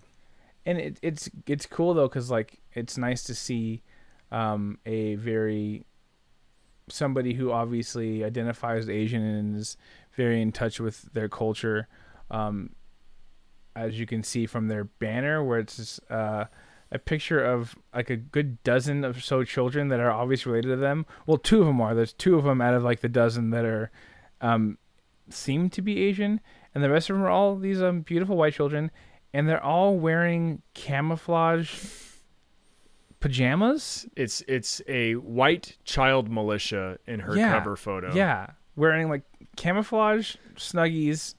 [0.67, 3.83] And it, it's it's cool though because like it's nice to see
[4.31, 5.85] um, a very
[6.89, 9.77] somebody who obviously identifies as Asian and is
[10.13, 11.89] very in touch with their culture.
[12.31, 12.71] Um,
[13.77, 16.45] as you can see from their banner, where it's uh,
[16.93, 20.77] a picture of like a good dozen of so children that are obviously related to
[20.77, 21.07] them.
[21.27, 21.95] Well, two of them are.
[21.95, 23.91] There's two of them out of like the dozen that are
[24.41, 24.79] um,
[25.29, 26.41] seem to be Asian,
[26.75, 28.91] and the rest of them are all these um, beautiful white children,
[29.33, 31.73] and they're all wearing camouflage
[33.21, 34.07] pajamas.
[34.17, 38.15] It's it's a white child militia in her Yeah, cover photo.
[38.15, 39.23] Yeah, wearing like
[39.57, 41.35] camouflage snuggies.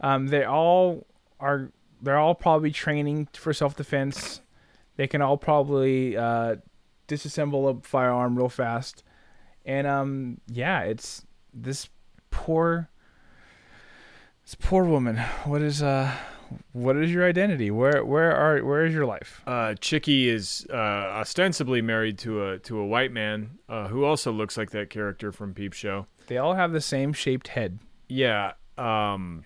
[0.00, 1.06] Um, they all
[1.38, 1.70] are.
[2.00, 4.40] They're all probably training for self defense.
[4.96, 6.56] They can all probably uh,
[7.08, 9.04] disassemble a firearm real fast,
[9.64, 11.88] and um, yeah, it's this
[12.30, 12.90] poor,
[14.44, 15.18] this poor woman.
[15.44, 16.10] What is uh,
[16.72, 17.70] what is your identity?
[17.70, 19.42] Where where are where is your life?
[19.46, 24.32] Uh, Chicky is uh, ostensibly married to a to a white man uh, who also
[24.32, 26.06] looks like that character from Peep Show.
[26.26, 27.78] They all have the same shaped head.
[28.08, 29.44] Yeah, um,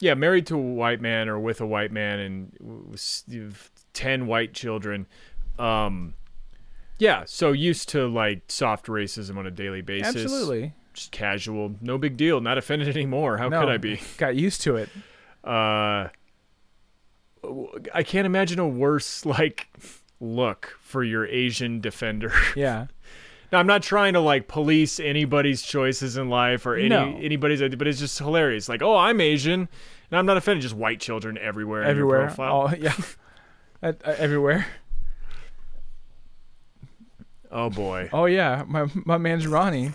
[0.00, 2.98] yeah, married to a white man or with a white man and
[3.92, 5.06] ten white children.
[5.58, 6.14] Um,
[6.98, 10.16] yeah, so used to like soft racism on a daily basis.
[10.16, 10.72] Absolutely.
[10.92, 12.40] just casual, no big deal.
[12.40, 13.36] Not offended anymore.
[13.38, 14.00] How No, could I be?
[14.16, 14.88] Got used to it.
[15.44, 16.08] Uh,
[17.92, 19.68] I can't imagine a worse like
[20.20, 22.32] look for your Asian defender.
[22.56, 22.86] Yeah.
[23.52, 27.16] Now, I'm not trying to like police anybody's choices in life or any No.
[27.20, 28.68] anybody's, but it's just hilarious.
[28.68, 29.68] Like, oh, I'm Asian,
[30.10, 30.62] and I'm not offended.
[30.62, 31.84] Just white children everywhere.
[31.84, 32.34] everywhere.
[32.40, 32.94] All, yeah,
[33.80, 34.66] At- uh, everywhere.
[37.52, 38.08] Oh boy.
[38.12, 39.92] Oh yeah, my my man's Ronnie.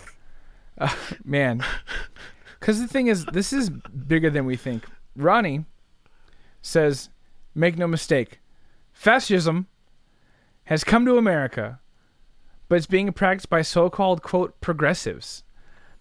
[0.77, 0.93] Uh,
[1.25, 1.61] man,
[2.59, 4.85] because the thing is, this is bigger than we think.
[5.15, 5.65] Ronnie
[6.61, 7.09] says,
[7.55, 8.39] "Make no mistake,
[8.93, 9.67] fascism
[10.65, 11.79] has come to America,
[12.67, 15.43] but it's being practiced by so-called quote progressives."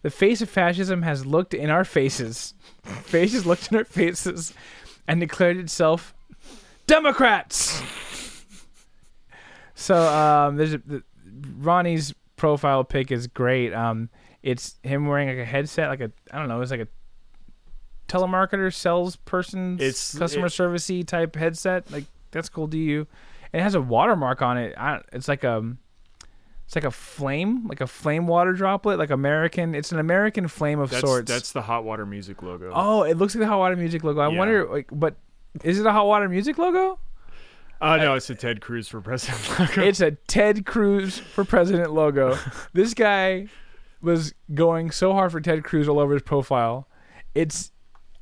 [0.02, 2.54] The face of fascism has looked in our faces.
[3.02, 4.54] Faces looked in our faces
[5.08, 6.14] and declared itself
[6.86, 7.82] Democrats.
[9.78, 11.04] So um, there's a, the,
[11.56, 13.72] Ronnie's profile pic is great.
[13.72, 14.10] Um,
[14.42, 16.88] it's him wearing like a headset, like a I don't know, it's like a
[18.08, 21.90] telemarketer salesperson, It's- customer it- servicey type headset.
[21.90, 22.66] Like that's cool.
[22.66, 23.06] Do you?
[23.52, 24.74] And it has a watermark on it.
[24.76, 25.78] I, it's like um,
[26.66, 29.74] It's like a flame, like a flame water droplet, like American.
[29.74, 31.30] It's an American flame of That's sorts.
[31.30, 32.70] that's the hot water music logo.
[32.74, 34.20] oh, it looks like the hot water music logo.
[34.20, 34.38] I Yeah.
[34.38, 35.16] wonder, like, but
[35.64, 36.98] is it a hot water music logo?
[37.80, 39.82] Oh no, it's a Ted Cruz for president logo.
[39.82, 42.36] it's a Ted Cruz for president logo.
[42.74, 43.46] this guy
[44.02, 46.86] was going so hard for Ted Cruz all over his profile.
[47.34, 47.70] It's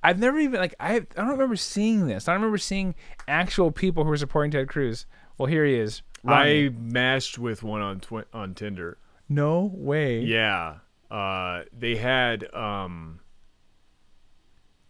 [0.02, 2.28] I've never even like I I don't remember seeing this.
[2.28, 2.94] I don't remember seeing
[3.26, 5.06] actual people who were supporting Ted Cruz.
[5.38, 6.02] Well, here he is.
[6.26, 8.98] I matched with one on twi- on Tinder.
[9.28, 10.20] no way.
[10.20, 10.76] Yeah.
[11.10, 13.20] Uh they had um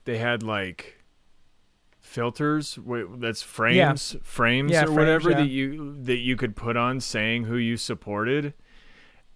[0.05, 1.03] they had like
[2.01, 5.37] filters wait, that's frames frames Yeah, or frames, whatever yeah.
[5.39, 8.55] that you that you could put on saying who you supported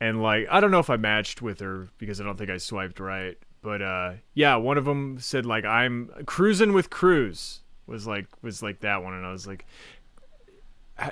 [0.00, 2.56] and like I don't know if I matched with her because I don't think I
[2.58, 8.06] swiped right but uh yeah one of them said like I'm cruising with Cruz was
[8.06, 9.14] like was like that one.
[9.14, 9.66] And I was like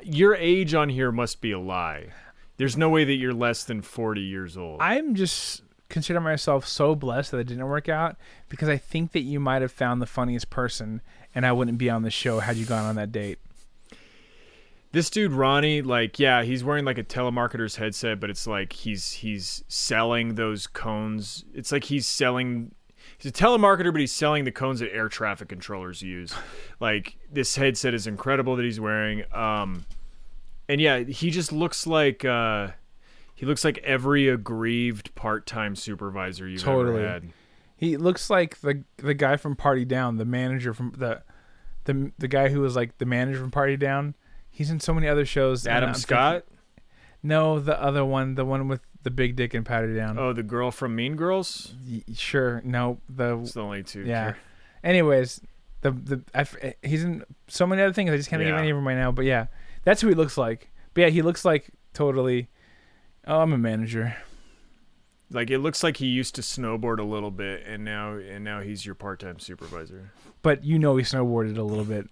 [0.02, 2.08] your age on here must be a lie.
[2.56, 4.80] There's no way that you're less than 40 years old.
[4.80, 8.16] I'm just consider myself so blessed that it didn't work out
[8.48, 11.00] because I think that you might have found the funniest person
[11.34, 13.38] and I wouldn't be on the show had you gone on that date.
[14.92, 19.12] This dude Ronnie, like, yeah, he's wearing like a telemarketer's headset, but it's like he's
[19.12, 21.44] he's selling those cones.
[21.54, 22.74] It's like he's selling.
[23.18, 26.34] He's a telemarketer, but he's selling the cones that air traffic controllers use.
[26.80, 29.24] Like this headset is incredible that he's wearing.
[29.34, 29.84] Um,
[30.68, 32.68] and yeah, he just looks like uh,
[33.34, 37.00] he looks like every aggrieved part-time supervisor you've Totally.
[37.00, 37.28] ever had.
[37.76, 41.22] He looks like the the guy from Party Down, the manager from the
[41.84, 44.14] the the guy who was like the manager from Party Down.
[44.58, 45.68] He's in so many other shows.
[45.68, 46.42] Adam Scott.
[46.48, 46.54] thinking-
[47.22, 50.18] no, the other one, the one with the big dick and Party Down.
[50.18, 51.74] Oh, the girl from Mean Girls.
[51.88, 54.02] Y- sure, no, the It's the only two.
[54.02, 54.34] yeah.
[54.82, 55.40] Anyways,
[55.82, 58.10] the the I f eh, he's in so many other things.
[58.10, 59.12] I just can't think of any of them right now.
[59.12, 59.46] But yeah,
[59.84, 60.70] that's who he looks like.
[60.94, 62.48] But yeah, he looks like totally.
[63.28, 64.16] Oh, I'm a manager.
[65.30, 68.60] Like it looks like he used to snowboard a little bit, and now and now
[68.60, 70.10] he's your part-time supervisor.
[70.42, 72.08] But you know he snowboarded a little bit.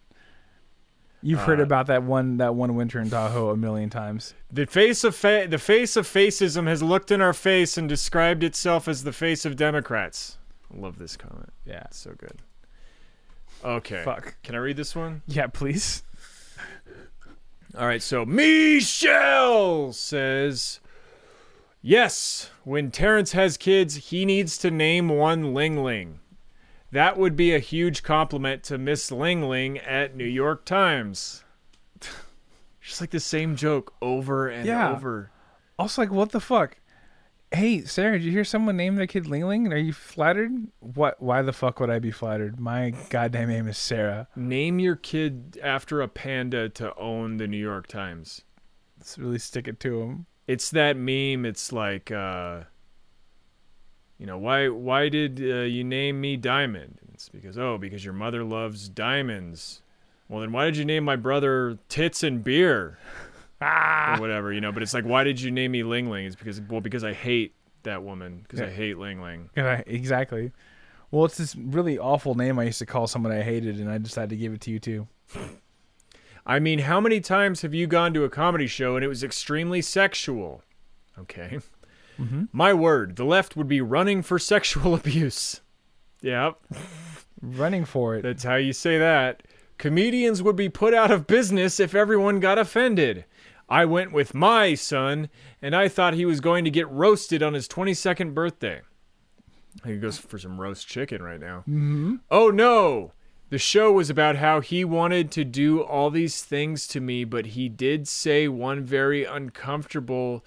[1.27, 4.33] You've heard Uh, about that one that one winter in Tahoe a million times.
[4.53, 8.45] The face of fa- the face of facism has looked in our face and described
[8.45, 10.39] itself as the face of Democrats.
[10.73, 11.51] I love this comment.
[11.65, 11.83] Yeah.
[11.87, 12.43] It's so good.
[13.65, 14.03] Okay.
[14.05, 14.37] Fuck.
[14.45, 15.23] Can I read this one?
[15.27, 16.05] Yeah, please.
[17.77, 20.81] All right, so Michelle says,
[21.83, 26.21] Yes, when Terrence has kids, he needs to name one Ling Ling.
[26.97, 31.45] That would be a huge compliment to Miss Ling Ling at New York Times.
[32.81, 34.93] Just like the same joke over and Yeah.
[34.93, 35.31] over.
[35.79, 36.79] Also, like, what the fuck?
[37.53, 39.71] Hey, Sarah, did you hear someone name their kid Ling Ling?
[39.75, 40.51] Are you flattered?
[40.81, 41.21] What?
[41.21, 42.59] Why the fuck would I be flattered?
[42.59, 44.29] My goddamn name is Sarah.
[44.35, 48.41] Name your kid after a panda to own the New York Times.
[48.97, 50.25] Let's really stick it to him.
[50.47, 51.45] It's that meme.
[51.45, 52.61] It's like, uh,
[54.19, 56.99] you know, why why did uh, you name me Diamond?
[57.03, 59.83] And it's because oh, because your mother loves diamonds.
[60.29, 62.99] Well, then why did you name my brother Tits and Beer?
[63.61, 64.73] Ah, or whatever, you know.
[64.73, 66.27] But it's like, why did you name me Ling Ling?
[66.27, 68.41] It's because well, because I hate that woman.
[68.43, 69.51] Because I hate Ling Ling.
[69.57, 70.53] Yeah, exactly.
[71.11, 73.99] Well, it's this really awful name I used to call someone I hated, and I
[73.99, 75.09] decided to give it to you too.
[76.47, 79.25] I mean, how many times have you gone to a comedy show and it was
[79.25, 80.63] extremely sexual?
[81.19, 81.59] Okay.
[82.19, 82.49] Mhm.
[82.53, 85.61] My word, the left would be running for sexual abuse.
[86.23, 86.57] Yep.
[87.43, 88.23] Running for it.
[88.23, 89.43] That's how you say that.
[89.79, 93.27] Comedians would be put out of business if everyone got offended.
[93.69, 95.29] I went with my son,
[95.61, 98.81] and I thought he was going to get roasted on his 22nd birthday.
[99.85, 101.59] He goes for some roast chicken right now.
[101.69, 102.15] Mm-hmm.
[102.31, 103.13] Oh no!
[103.51, 107.47] The show was about how he wanted to do all these things to me, but
[107.49, 110.45] he did say one very uncomfortable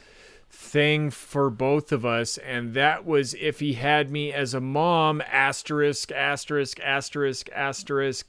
[0.59, 5.21] thing for both of us, and that was if he had me as a mom,
[5.31, 8.27] asterisk, asterisk, asterisk, asterisk,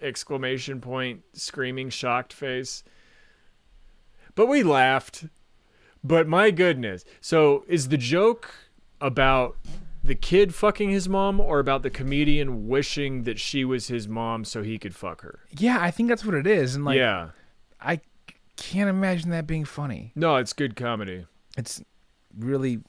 [0.00, 2.82] exclamation point, screaming, shocked face.
[4.34, 5.26] But we laughed.
[6.02, 7.04] But my goodness.
[7.20, 8.54] So is the joke
[9.00, 9.56] about
[10.02, 14.44] the kid fucking his mom or about the comedian wishing that she was his mom
[14.44, 15.40] so he could fuck her?
[15.56, 16.74] Yeah, I think that's what it is.
[16.74, 17.28] And like, yeah.
[17.80, 18.00] I
[18.56, 20.12] can't imagine that being funny.
[20.16, 21.26] No, it's good comedy.
[21.56, 21.82] It's
[22.38, 22.80] really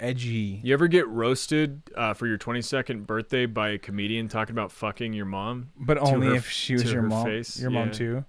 [0.00, 0.60] edgy.
[0.62, 5.12] You ever get roasted uh, for your 22nd birthday by a comedian talking about fucking
[5.12, 5.70] your mom?
[5.76, 7.26] But only her- if she was your mom.
[7.26, 7.60] face?
[7.60, 7.92] Your mom Yeah.
[7.92, 8.24] too.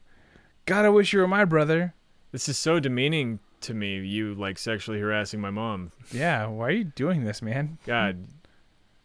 [0.65, 1.93] God, I wish you were my brother.
[2.31, 5.91] This is so demeaning to me, you like sexually harassing my mom.
[6.11, 7.77] Yeah, why are you doing this, man?
[7.85, 8.27] God,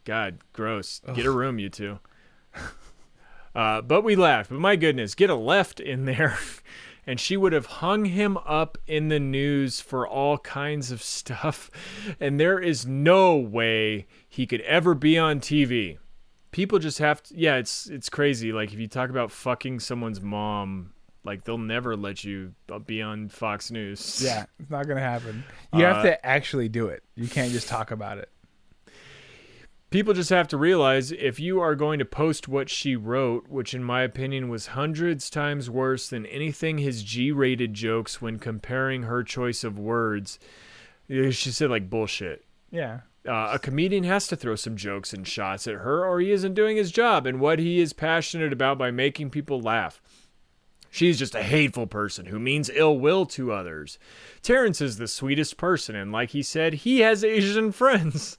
[0.04, 1.00] God, gross.
[1.14, 1.98] Get a room, you two.
[3.52, 4.48] Uh, but we laughed.
[4.50, 6.38] But my goodness, get a left in there.
[7.06, 11.70] and she would have hung him up in the news for all kinds of stuff.
[12.20, 15.98] And there is no way he could ever be on TV.
[16.50, 18.52] People just have to yeah, it's it's crazy.
[18.52, 20.92] Like if you talk about fucking someone's mom,
[21.24, 22.54] like they'll never let you
[22.86, 24.20] be on Fox News.
[24.24, 25.44] Yeah, it's not gonna happen.
[25.72, 27.02] You Uh, have to actually do it.
[27.14, 28.28] You can't just talk about it.
[29.90, 33.74] People just have to realize if you are going to post what she wrote, which
[33.74, 39.02] in my opinion was hundreds times worse than anything his G rated jokes when comparing
[39.02, 40.38] her choice of words,
[41.08, 42.44] eh, she said like bullshit.
[42.70, 43.00] Yeah.
[43.28, 46.54] Uh, a comedian has to throw some jokes and shots at her, or he isn't
[46.54, 50.00] doing his job and what he is passionate about by making people laugh.
[50.90, 53.98] She's just a hateful person who means ill will to others.
[54.42, 58.38] Terrence is the sweetest person, and like he said, he has Asian friends.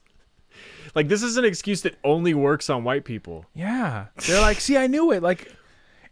[0.94, 3.46] Like this is an excuse that only works on white people.
[3.54, 5.22] Yeah, they're like, see, I knew it.
[5.22, 5.52] Like,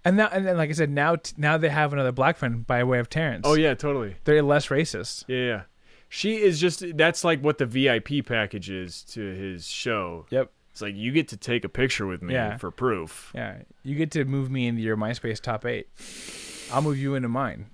[0.04, 2.66] and now, and then, like I said, now, t- now they have another black friend
[2.66, 3.42] by way of Terrence.
[3.46, 4.16] Oh yeah, totally.
[4.24, 5.24] they're less racist.
[5.28, 5.62] Yeah, yeah.
[6.08, 10.26] She is just that's like what the VIP package is to his show.
[10.30, 10.50] Yep.
[10.72, 12.56] It's like you get to take a picture with me Yeah.
[12.56, 13.32] for proof.
[13.34, 15.88] Yeah, you get to move me into your MySpace top eight.
[16.72, 17.66] I'll move you into mine.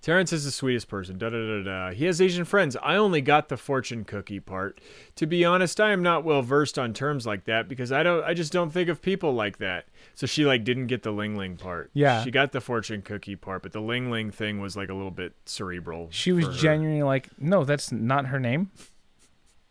[0.00, 1.18] Terrence is the sweetest person.
[1.18, 1.90] Da da da da.
[1.90, 2.76] He has Asian friends.
[2.82, 4.80] I only got the fortune cookie part.
[5.16, 8.22] To be honest, I am not well versed on terms like that because I don't.
[8.24, 9.86] I just don't think of people like that.
[10.14, 11.90] So she like didn't get the Ling Ling part.
[11.94, 12.22] Yeah.
[12.22, 15.10] she got the fortune cookie part, but the Ling Ling thing was like a little
[15.10, 16.08] bit cerebral.
[16.10, 18.70] She was genuinely like, no, that's not her name.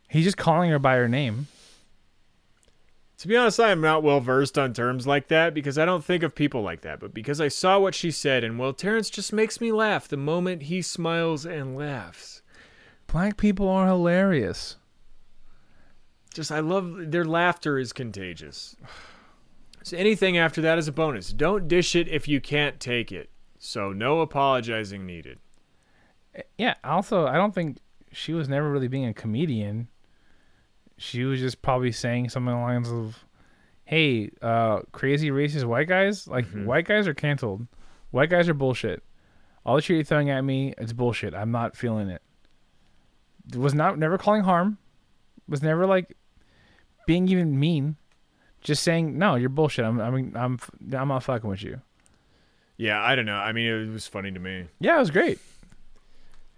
[0.10, 1.48] He's just calling her by her name.
[3.20, 6.06] To be honest, I am not well versed on terms like that because I don't
[6.06, 7.00] think of people like that.
[7.00, 10.18] But because I saw what she said, and well, Terrence just makes me laugh the
[10.18, 12.44] moment he smiles and laughs.
[13.08, 14.76] Black people are hilarious.
[16.34, 18.76] Just I love their laughter is contagious.
[19.82, 21.34] So anything after that is a bonus.
[21.34, 23.32] Don't dish it if you can't take it.
[23.58, 25.40] So no apologizing needed.
[26.36, 26.76] Eh, yeah.
[26.84, 27.78] Also, I don't think
[28.12, 29.88] she was never really being a comedian.
[30.98, 33.26] She was just probably saying something along the lines of,
[33.86, 37.68] "Hey, uh, crazy racist white guys, like white guys are canceled.
[38.12, 39.04] White guys are bullshit.
[39.66, 41.34] All the shit you're throwing at me, it's bullshit.
[41.34, 42.22] I'm not feeling it."
[43.56, 44.78] Was not never calling harm.
[45.48, 46.18] Was never like
[47.06, 47.96] being even mean.
[48.62, 49.86] Just saying, "No, you're bullshit.
[49.86, 50.60] I'm, I'm, I'm,
[50.94, 51.82] I'm not fucking with you."
[52.76, 53.38] Yeah, I don't know.
[53.38, 54.66] I mean, it was funny to me.
[54.80, 55.40] Yeah, it was great.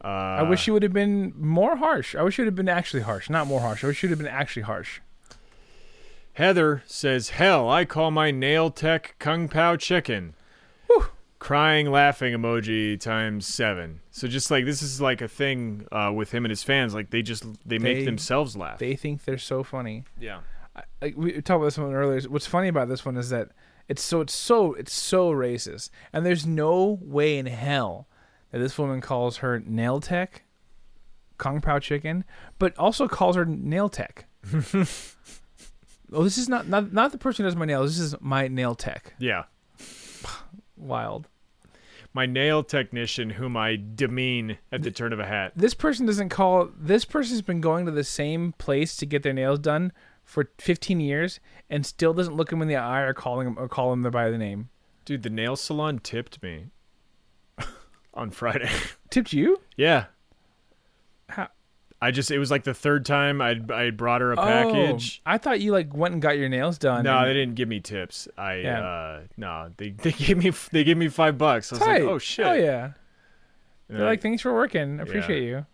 [0.03, 2.15] Uh, I wish she would have been more harsh.
[2.15, 3.83] I wish she would have been actually harsh, not more harsh.
[3.83, 5.01] I wish she would have been actually harsh.
[6.33, 10.35] Heather says, "Hell, I call my nail tech kung pao chicken."
[11.39, 14.01] Crying, laughing emoji times seven.
[14.11, 16.93] So just like this is like a thing uh, with him and his fans.
[16.93, 18.77] Like they just they, make themselves laugh.
[18.77, 20.03] They think they're so funny.
[20.19, 20.41] yeah.
[20.75, 22.21] I, like we talked about this one earlier.
[22.29, 23.51] What's funny about this one is that
[23.87, 28.07] it's so it's so it's so racist, and there's no way in hell
[28.51, 30.43] that this woman calls her nail tech
[31.37, 32.23] kung pao chicken,
[32.59, 34.25] but also calls her nail tech.
[34.53, 37.97] oh, this is not not not the person who does my nails.
[37.97, 39.13] This is my nail tech.
[39.19, 39.43] Yeah.
[40.77, 41.27] Wild.
[42.13, 45.53] My nail technician, whom I demean at the turn of a hat.
[45.55, 49.33] this person doesn't call this person's been going to the same place to get their
[49.33, 49.91] nails done
[50.23, 51.39] for 15 years
[51.69, 54.29] and still doesn't look them in the eye or calling them or call them by
[54.29, 54.69] the name
[55.05, 56.67] Dude, the nail salon tipped me
[58.13, 58.69] on Friday.
[59.09, 60.05] tipped you yeah.
[61.27, 61.49] How?
[62.01, 65.21] I just it was like the third time I I brought her a Oh, package.
[65.25, 67.67] i thought you like went and got your nails done No, and- they didn't give
[67.67, 68.27] me tips.
[68.37, 68.81] I Yeah.
[68.81, 71.71] uh no, they they gave me they gave me 5 bucks.
[71.71, 72.03] I was Tight.
[72.03, 72.91] like, "Oh shit." oh yeah
[73.89, 75.65] And they're like thanks for working appreciate you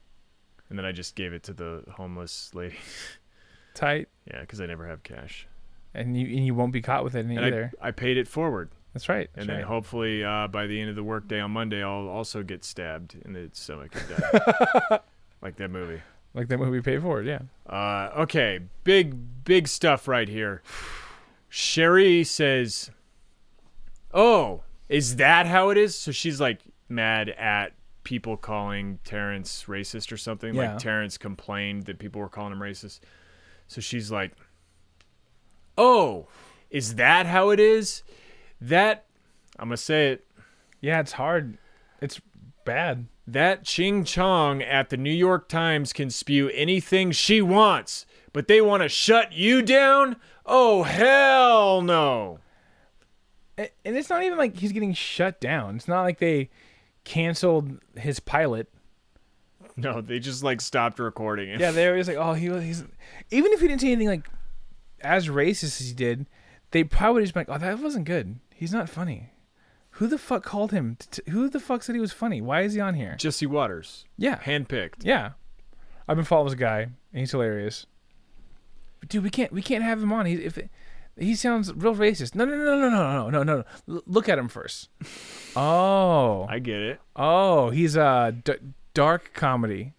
[0.69, 2.75] And then I just gave it to the homeless lady.
[3.75, 5.47] tight yeah, cuz I never have cash.
[5.93, 8.69] and you and you won't be caught with it either I, I paid it forward.
[8.95, 9.65] That's right And that's then right.
[9.65, 13.33] hopefully uh, by the end of the workday on Monday, I'll also get stabbed in
[13.33, 14.09] the stomach and
[14.89, 14.99] die.
[15.41, 16.01] like that movie.
[16.33, 17.39] like that movie paid for it yeah
[17.69, 20.61] Uh, okay, big big stuff right here.
[21.49, 22.89] Sherry says,
[24.13, 27.73] "Oh, is that how it is?" So she's like mad at
[28.03, 30.53] people calling Terrence racist or something.
[30.53, 30.71] Yeah.
[30.73, 32.99] Like Terrence complained that people were calling him racist.
[33.67, 34.31] So she's like,
[35.77, 36.27] "Oh,
[36.69, 38.03] is that how it is?"
[38.61, 39.05] That
[39.59, 40.25] I'm gonna say it.
[40.81, 41.57] yeah it's hard
[42.01, 42.19] it's
[42.65, 48.47] bad That Ching Chong at the New York Times can spew anything she wants, but
[48.47, 50.15] they want to shut you down?
[50.45, 52.39] Oh, hell no.
[53.57, 56.49] and it's not even like he's getting shut down it's not like they
[57.03, 58.67] canceled his pilot
[59.77, 61.59] No, they just like stopped recording it.
[61.59, 62.63] Yeah, they were just like, oh, he was.
[62.63, 62.83] He's
[63.29, 64.29] even if he didn't say anything like
[65.01, 66.25] as racist as he did,
[66.71, 68.39] they probably just be like, oh, that wasn't good.
[68.57, 69.31] He's not funny.
[69.91, 70.97] Who the fuck called him?
[71.11, 72.41] T- who the fuck said he was funny?
[72.41, 73.15] Why is he on here?
[73.17, 74.05] Jesse Watters.
[74.17, 74.39] Yeah.
[74.39, 75.03] Handpicked.
[75.03, 75.31] Yeah.
[76.07, 77.85] I've been following this guy, and he's hilarious.
[79.01, 80.25] But dude, we can't we can't have him on.
[80.25, 80.57] He if
[81.17, 82.33] he sounds real racist.
[82.33, 83.43] No, no, no, no, no, no, no, no.
[83.43, 83.63] no.
[83.95, 84.89] L- look at him first.
[85.57, 86.99] Oh, I get it.
[87.15, 88.55] Oh, he's a uh, d-
[88.93, 89.93] dark comedy.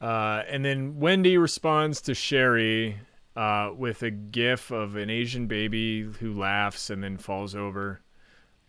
[0.00, 2.98] Uh, and then Wendy responds to Sherry
[3.36, 8.00] uh, with a gif of an Asian baby who laughs and then falls over.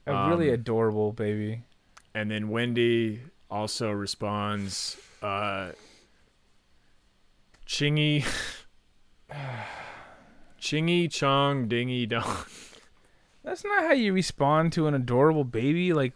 [0.08, 1.64] A really Um, adorable baby.
[2.14, 5.72] And then Wendy also responds, uh,
[7.66, 8.26] Chingy,
[10.62, 12.46] Chingy Chong Dingy Dong.
[13.44, 16.14] That's not how you respond to an adorable baby like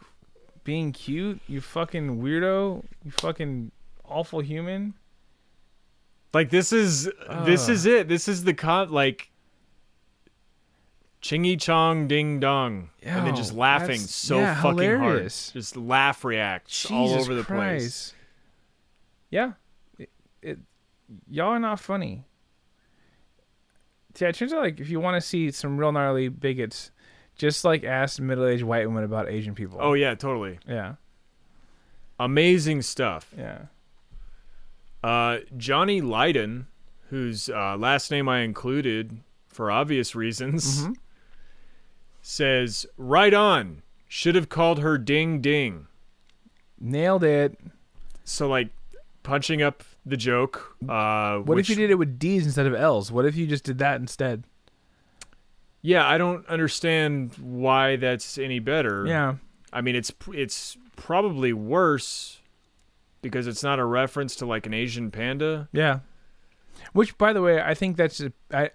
[0.64, 1.42] being cute.
[1.48, 2.84] You fucking weirdo.
[3.04, 3.72] You fucking
[4.06, 4.94] awful human.
[6.34, 7.10] Like this is
[7.46, 8.08] this is it.
[8.08, 9.32] This is the con like
[11.22, 15.50] Chingy Chong Ding Dong, and then just laughing so yeah, fucking hilarious.
[15.50, 15.54] hard.
[15.54, 18.14] Just laugh reacts all over the place.
[19.30, 19.54] Yeah,
[19.98, 20.10] it,
[20.42, 20.60] it
[21.30, 22.26] y'all are not funny.
[24.20, 26.92] Yeah, it turns out like if you want to see some real gnarly bigots,
[27.36, 29.80] just like ask middle-aged white women about Asian people.
[29.82, 30.60] Oh yeah, totally.
[30.68, 30.96] yeah,
[32.20, 33.34] Amazing stuff.
[33.38, 33.66] yeah.
[35.08, 36.68] Uh, Johnny Lydon,
[37.10, 40.94] whose uh, last name I included for obvious reasons, Mm-hmm.
[42.22, 43.84] says, "Right on.
[44.10, 45.88] Should have called her Ding Ding."
[46.80, 47.58] Nailed it.
[48.24, 48.70] So like
[49.24, 50.76] punching up the joke.
[50.88, 53.12] Uh, What which, if you did it with D's instead of L's?
[53.12, 54.44] What if you just did that instead?
[55.82, 59.06] Yeah, I don't understand why that's any better.
[59.06, 59.36] Yeah.
[59.72, 62.37] I mean, it's it's probably worse
[63.22, 65.68] because it's not a reference to like an Asian panda.
[65.72, 66.00] Yeah.
[66.94, 68.70] Which, by the way, I think that's a, I,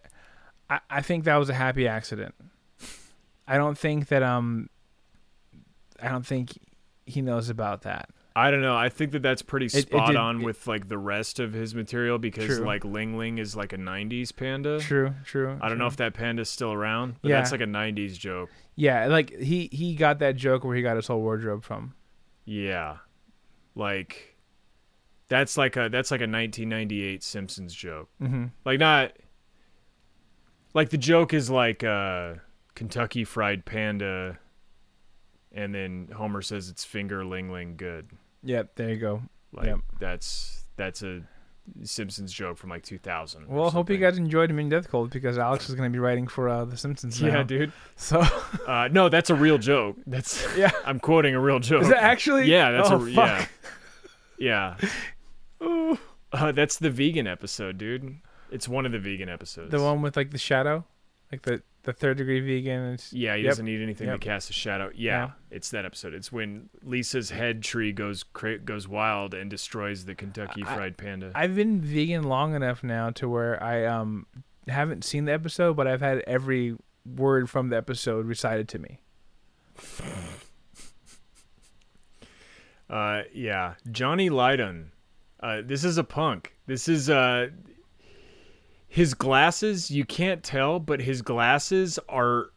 [0.68, 2.34] I, I think that was a happy accident.
[3.46, 4.68] I don't think that um.
[6.02, 6.58] I don't think
[7.06, 8.10] he knows about that.
[8.34, 8.74] I don't know.
[8.76, 11.38] I think that that's pretty It- it spot did- on it- with like the rest
[11.38, 12.64] of his material because True.
[12.66, 14.80] like Ling Ling is like a '90s panda.
[14.80, 15.58] True, true.
[15.60, 17.36] I don't know if that panda's still around, but Yeah.
[17.38, 18.50] that's like a '90s joke.
[18.74, 21.94] Yeah, like he he got that joke where he got his whole wardrobe from.
[22.46, 22.96] Yeah,
[23.76, 24.31] like
[25.32, 28.10] that's like a that's like a 1998 Simpsons joke.
[28.20, 28.50] Mhm.
[28.66, 29.12] Like not
[30.74, 32.34] like the joke is like uh,
[32.74, 34.38] Kentucky Fried Panda,
[35.52, 38.10] and then Homer says it's finger ling ling good.
[38.42, 39.22] Yep, there you go.
[39.54, 39.78] Like Yep.
[40.00, 41.22] that's that's a
[41.82, 43.44] Simpsons joke from like 2000.
[43.44, 46.00] or Well, hope you guys enjoyed Minion Death Cult because Alex is going to be
[46.00, 47.28] writing for uh, The Simpsons now.
[47.28, 47.72] Yeah, dude.
[47.96, 48.20] So
[48.66, 49.96] Uh, no, that's a real joke.
[50.06, 50.72] That's Yeah.
[50.84, 51.82] I'm quoting a real joke.
[51.82, 52.50] Is that actually?
[52.50, 53.48] Yeah, that's Oh, a fuck.
[54.38, 54.76] yeah.
[54.80, 54.88] Yeah.
[56.32, 58.16] Uh, that's the vegan episode, dude.
[58.50, 59.70] It's one of the vegan episodes.
[59.70, 60.84] the one with like the shadow,
[61.30, 62.96] like the the third degree vegan.
[63.10, 63.50] Yeah, he Yep.
[63.50, 64.20] doesn't need anything Yep.
[64.20, 64.90] to cast a shadow.
[64.94, 65.30] Yeah, Yeah.
[65.50, 66.14] it's that episode.
[66.14, 70.96] It's when Lisa's head tree goes cra- goes wild and destroys the Kentucky I- Fried
[70.96, 71.32] Panda.
[71.34, 74.26] I've been vegan long enough now to where I um
[74.68, 79.00] haven't seen the episode, but I've had every word from the episode recited to me.
[82.90, 84.92] Uh, yeah, Johnny Lydon.
[85.42, 86.54] Uh, this is a punk.
[86.66, 87.48] This is uh,
[88.88, 89.90] his glasses.
[89.90, 92.50] You can't tell, but his glasses are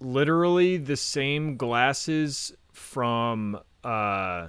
[0.00, 4.48] literally the same glasses from uh,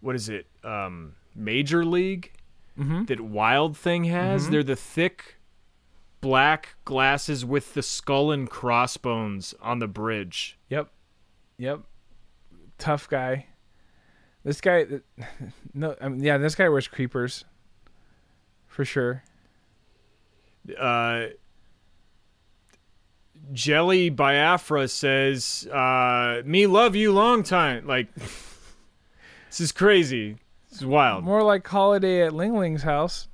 [0.00, 0.46] what is it?
[0.64, 2.32] Um, Major League
[2.78, 3.06] Mhm.
[3.08, 4.46] that Wild Thing has.
[4.46, 4.50] Mhm.
[4.50, 5.36] They're the thick
[6.20, 10.58] black glasses with the skull and crossbones on the bridge.
[10.68, 10.90] Yep,
[11.58, 11.80] yep.
[12.78, 13.46] Tough guy.
[14.44, 14.86] This guy,
[15.74, 17.44] no, I mean, yeah, this guy wears creepers,
[18.66, 19.22] for sure.
[20.78, 21.26] uh,
[23.52, 30.36] Jello Biafra says, uh, "Me love you long time." Like, this is crazy.
[30.70, 31.24] This is wild.
[31.24, 33.28] More like holiday at Ling Ling's house.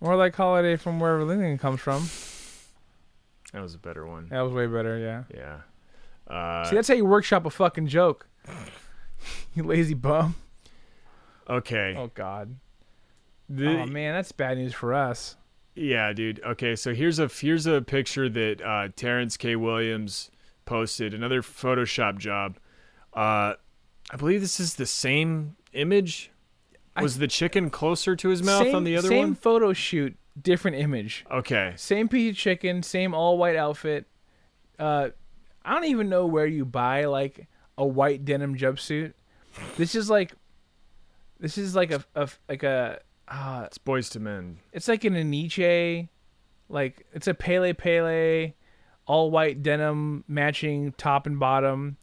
[0.00, 2.08] More like holiday from wherever Ling Ling comes from.
[3.52, 4.28] That was a better one.
[4.30, 5.24] That was way better, yeah.
[5.34, 5.60] Yeah.
[6.32, 8.26] Uh, See, that's how you workshop a fucking joke.
[9.54, 10.34] you lazy bum.
[11.48, 11.94] okay.
[11.96, 12.56] Oh God.
[13.48, 15.36] The- oh man, that's bad news for us.
[15.74, 16.40] Yeah, dude.
[16.44, 19.56] Okay, so here's a here's a picture that uh, Terrence K.
[19.56, 20.30] Williams
[20.66, 21.12] posted.
[21.14, 22.58] Another Photoshop job.
[23.12, 23.54] Uh,
[24.10, 26.30] I believe this is the same image.
[27.00, 29.26] Was the chicken closer to his mouth same, on the other same one?
[29.28, 31.24] Same photo shoot, different image.
[31.28, 31.72] Okay.
[31.76, 34.06] Same piece of chicken, same all white outfit.
[34.78, 35.08] Uh,
[35.64, 37.48] I don't even know where you buy like
[37.78, 39.12] a white denim jumpsuit.
[39.76, 40.32] This is like,
[41.40, 43.00] this is like a, a like a.
[43.28, 44.58] Uh, It's Boyz II Men.
[44.72, 46.08] it's like an Aniche,
[46.68, 48.52] Like it's a Pelle Pelle,
[49.06, 51.96] all white denim matching top and bottom.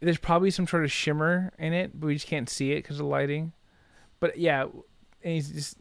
[0.00, 2.98] There's probably some sort of shimmer in it, but we just can't see it because
[3.00, 3.52] of lighting.
[4.18, 5.76] But yeah, and he's just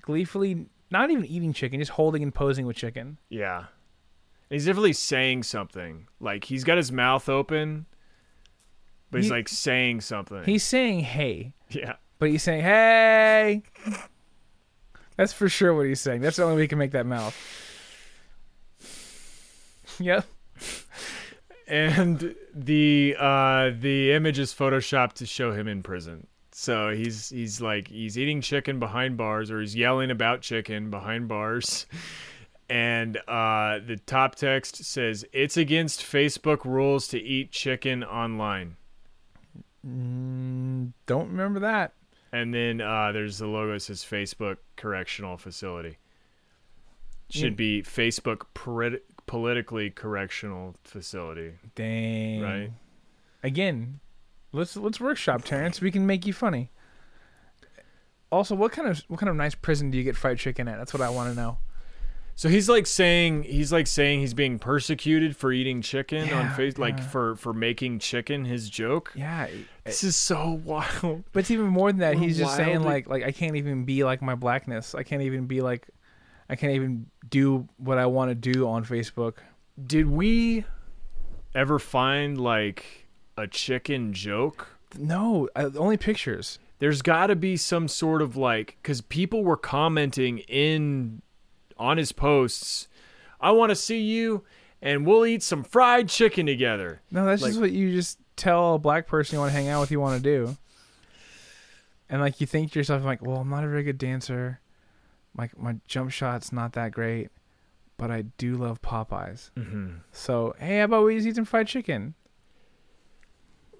[0.00, 3.18] gleefully not even eating chicken, just holding and posing with chicken.
[3.28, 3.58] Yeah.
[3.58, 3.66] And
[4.50, 6.06] He's definitely saying something.
[6.20, 7.86] Like he's got his mouth open,
[9.16, 10.44] but he's He- like saying something.
[10.44, 11.94] He's saying hey, yeah.
[12.18, 13.62] but he's saying hey.
[15.16, 16.20] That's for sure what he's saying.
[16.20, 17.34] That's the only way he can make that mouth.
[19.98, 20.26] Yep.
[21.66, 26.26] and the uh the image is photoshopped to show him in prison.
[26.52, 31.28] So he's he's like he's eating chicken behind bars or he's yelling about chicken behind
[31.28, 31.86] bars.
[32.68, 38.76] And uh the top text says it's against Facebook rules to eat chicken online.
[39.86, 41.92] Mm, don't remember that.
[42.32, 45.98] And then uh there's the logo that says Facebook Correctional Facility.
[47.30, 47.56] Should Yeah.
[47.56, 51.52] be Facebook Polit- Politically Correctional Facility.
[51.74, 52.40] Dang.
[52.42, 52.72] Right.
[53.42, 54.00] Again,
[54.52, 55.80] let's let's workshop, Terrence.
[55.80, 56.70] We can make you funny.
[58.32, 60.78] Also, what kind of what kind of nice prison do you get fried chicken at?
[60.78, 61.58] That's what I want to know.
[62.38, 66.54] So he's like saying he's like saying he's being persecuted for eating chicken on Yeah,
[66.54, 69.10] face like for for making chicken his joke.
[69.14, 69.48] Yeah.
[69.84, 71.24] This is so wild.
[71.32, 72.16] But it's even more than that.
[72.16, 74.94] We're He's just saying like like I can't even be like my blackness.
[74.94, 75.88] I can't even be like
[76.50, 79.38] I can't even do what I want to do on Facebook.
[79.86, 80.66] Did we
[81.54, 83.06] ever find like
[83.38, 84.68] a chicken joke?
[84.98, 86.58] No, I, only pictures.
[86.80, 91.22] There's got to be some sort of like cuz people were commenting in
[91.78, 92.88] on his posts,
[93.40, 94.44] I want to see you
[94.82, 97.00] and we'll eat some fried chicken together.
[97.10, 99.68] No, that's Like- just what you just tell a black person you want to hang
[99.68, 100.56] out with, you want to do.
[102.08, 104.60] And like you think to yourself, like, well, I'm not a very good dancer.
[105.34, 107.30] My my jump shot's not that great,
[107.98, 109.50] but I do love Popeyes.
[109.56, 110.00] Mhm.
[110.12, 112.14] So hey, how about we just eat some fried chicken?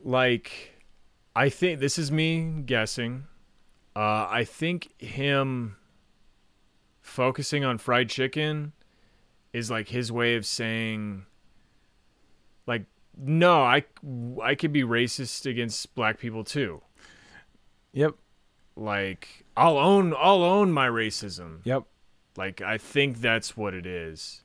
[0.03, 0.73] like
[1.35, 3.25] I think this is me guessing.
[3.95, 5.77] Uh, I think him
[7.07, 8.73] focusing on fried chicken
[9.53, 11.25] is like his way of saying,
[12.67, 12.85] like,
[13.17, 13.85] no, I
[14.43, 16.83] I could be racist against black people too.
[17.93, 18.15] Yep.
[18.77, 21.61] Like I'll own I'll own my racism.
[21.65, 21.85] Yep.
[22.37, 24.43] Like I think that's what it is.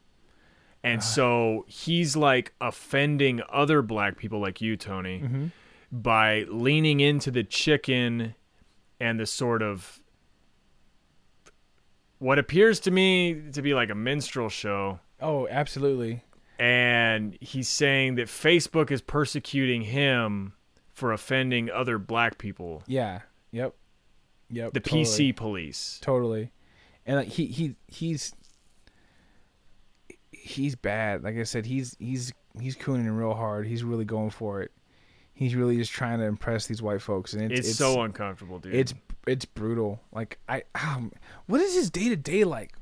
[0.83, 5.51] And so he's like offending other black people like you, Tony, Mhm.
[5.91, 8.33] by leaning into the chicken
[8.99, 9.99] and the sort of
[12.21, 14.99] what appears to me to be like a minstrel show.
[15.19, 16.23] Oh, absolutely.
[16.59, 20.53] And he's saying that Facebook is persecuting him
[20.93, 22.83] for offending other black people.
[22.85, 23.21] Yeah.
[23.51, 23.73] Yep.
[24.51, 24.73] Yep.
[24.73, 25.03] The totally.
[25.03, 25.99] PC police.
[26.03, 26.51] Totally.
[27.07, 28.35] And like he he he's
[30.29, 31.23] he's bad.
[31.23, 33.65] Like I said, he's he's he's cooning real hard.
[33.65, 34.71] He's really going for it.
[35.33, 38.75] He's really just trying to impress these white folks, and it's, It's, so uncomfortable, dude.
[38.75, 38.93] it's
[39.27, 40.01] it's brutal.
[40.11, 41.11] Like I, um,
[41.47, 42.73] what is his day to day like?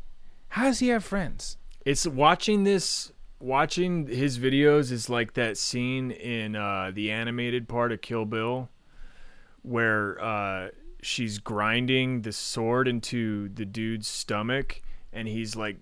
[0.50, 1.58] How does he have friends?
[1.86, 7.92] it's watching this watching his videos is like that scene in uh the animated part
[7.94, 8.70] of Kill Bill
[9.62, 10.70] where uh
[11.02, 14.82] she's grinding the sword into the dude's stomach
[15.14, 15.78] and he's like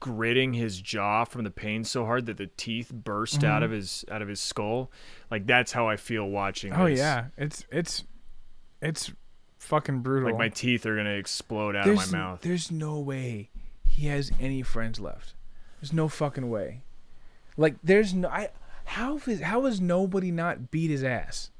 [0.00, 3.66] gritting his jaw from the pain so hard that the teeth burst out Mhm.
[3.66, 4.90] of his out of his skull
[5.30, 6.98] like that's how I feel watching Oh this.
[6.98, 8.04] yeah, it's it's
[8.80, 9.12] it's
[9.62, 10.30] fucking brutal.
[10.30, 13.48] like my teeth are going to explode out there's, of my mouth There's no way
[13.86, 15.34] he has any friends left.
[15.80, 16.82] There's no fucking way.
[17.56, 18.50] Like there's no I
[18.84, 21.50] how is how has nobody not beat his ass?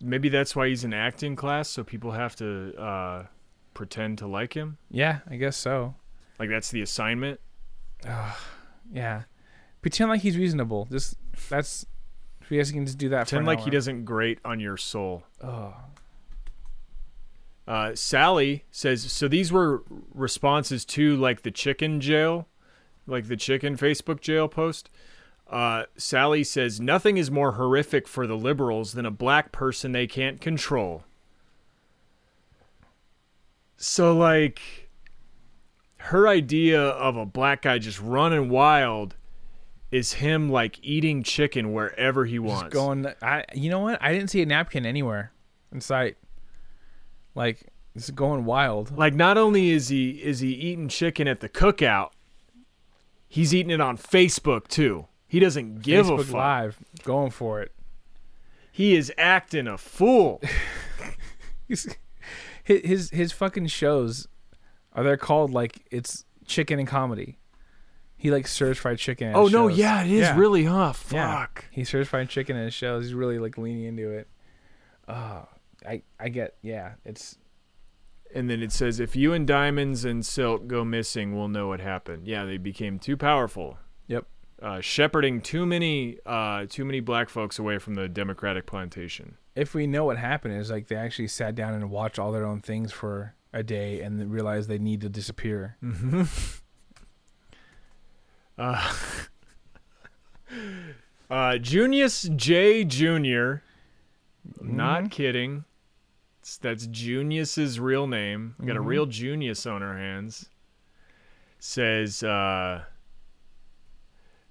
[0.00, 3.24] maybe that's why he's in acting class so people have to uh
[3.72, 5.94] pretend to like him Yeah, I guess so.
[6.38, 7.40] Like that's the assignment.
[8.92, 9.22] Yeah.
[9.82, 10.86] Pretend like he's reasonable.
[10.90, 11.16] Just
[11.48, 11.86] that's
[12.40, 13.64] if you guys can just do that for Pretend like hour.
[13.64, 15.24] he doesn't grate on your soul.
[15.42, 15.74] Oh.
[17.66, 19.26] Uh, Sally says so.
[19.26, 19.82] These were
[20.12, 22.46] responses to like the chicken jail,
[23.06, 24.90] like the chicken Facebook jail post.
[25.48, 30.06] Uh, Sally says nothing is more horrific for the liberals than a black person they
[30.06, 31.04] can't control.
[33.76, 34.88] So like
[35.98, 39.16] her idea of a black guy just running wild
[39.90, 42.74] is him like eating chicken wherever he Just wants.
[42.74, 44.02] going I you know what?
[44.02, 45.32] I didn't see a napkin anywhere
[45.72, 46.16] in sight.
[47.34, 48.96] Like it's going wild.
[48.96, 52.10] Like not only is he is he eating chicken at the cookout,
[53.28, 55.06] he's eating it on Facebook too.
[55.26, 56.34] He doesn't give Facebook a fuck.
[56.34, 57.72] Live, going for it.
[58.70, 60.40] He is acting a fool.
[61.68, 61.86] He's-
[62.62, 64.26] his his his fucking shows
[64.94, 67.38] are they called like it's chicken and comedy.
[68.16, 69.32] He like serves fried chicken.
[69.34, 69.78] Oh no, shows.
[69.78, 70.36] yeah, it is Yeah.
[70.38, 70.94] really, huh?
[71.10, 71.40] Yeah.
[71.40, 71.66] Fuck.
[71.70, 73.04] He serves fried chicken in his shows.
[73.04, 74.28] He's really like leaning into it.
[75.06, 75.46] Oh,
[75.86, 76.94] I I get yeah.
[77.04, 77.38] It's
[78.34, 81.80] And then it says, if you and Diamonds and Silk go missing, we'll know what
[81.80, 82.26] happened.
[82.26, 83.78] Yeah, they became too powerful.
[84.08, 84.26] Yep.
[84.60, 89.36] Uh, shepherding too many, uh, too many black folks away from the Democratic plantation.
[89.54, 92.44] if we know what happened is like they actually sat down and watched all their
[92.44, 95.76] own things for a day and realized they need to disappear.
[95.82, 96.22] Mm-hmm.
[98.56, 98.94] Uh,
[101.30, 102.84] uh, Junius J.
[102.84, 103.56] Jr.
[104.60, 105.64] Not kidding.
[106.44, 108.54] It's- that's Junius's real name.
[108.58, 108.86] We got a Mhm.
[108.86, 110.50] real Junius on our hands.
[111.58, 112.84] Says, uh,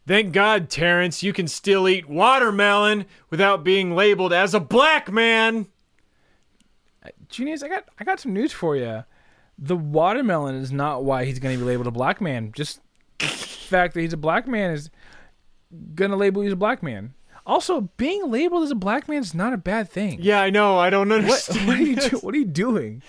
[0.06, 5.68] Thank God, Terrence, you can still eat watermelon without being labeled as a black man.
[7.30, 9.06] Junius, I got I got some news for you.
[9.58, 12.52] The watermelon is not why he's going to be labeled a black man.
[12.54, 12.82] Just
[13.20, 14.90] the fact that he's a black man is
[15.96, 17.14] going to label you as a black man.
[17.46, 20.18] Also, being labeled as a black man is not a bad thing.
[20.22, 20.78] Yeah, I know.
[20.78, 21.68] I don't What, understand.
[21.68, 23.02] what are you do, What are you doing?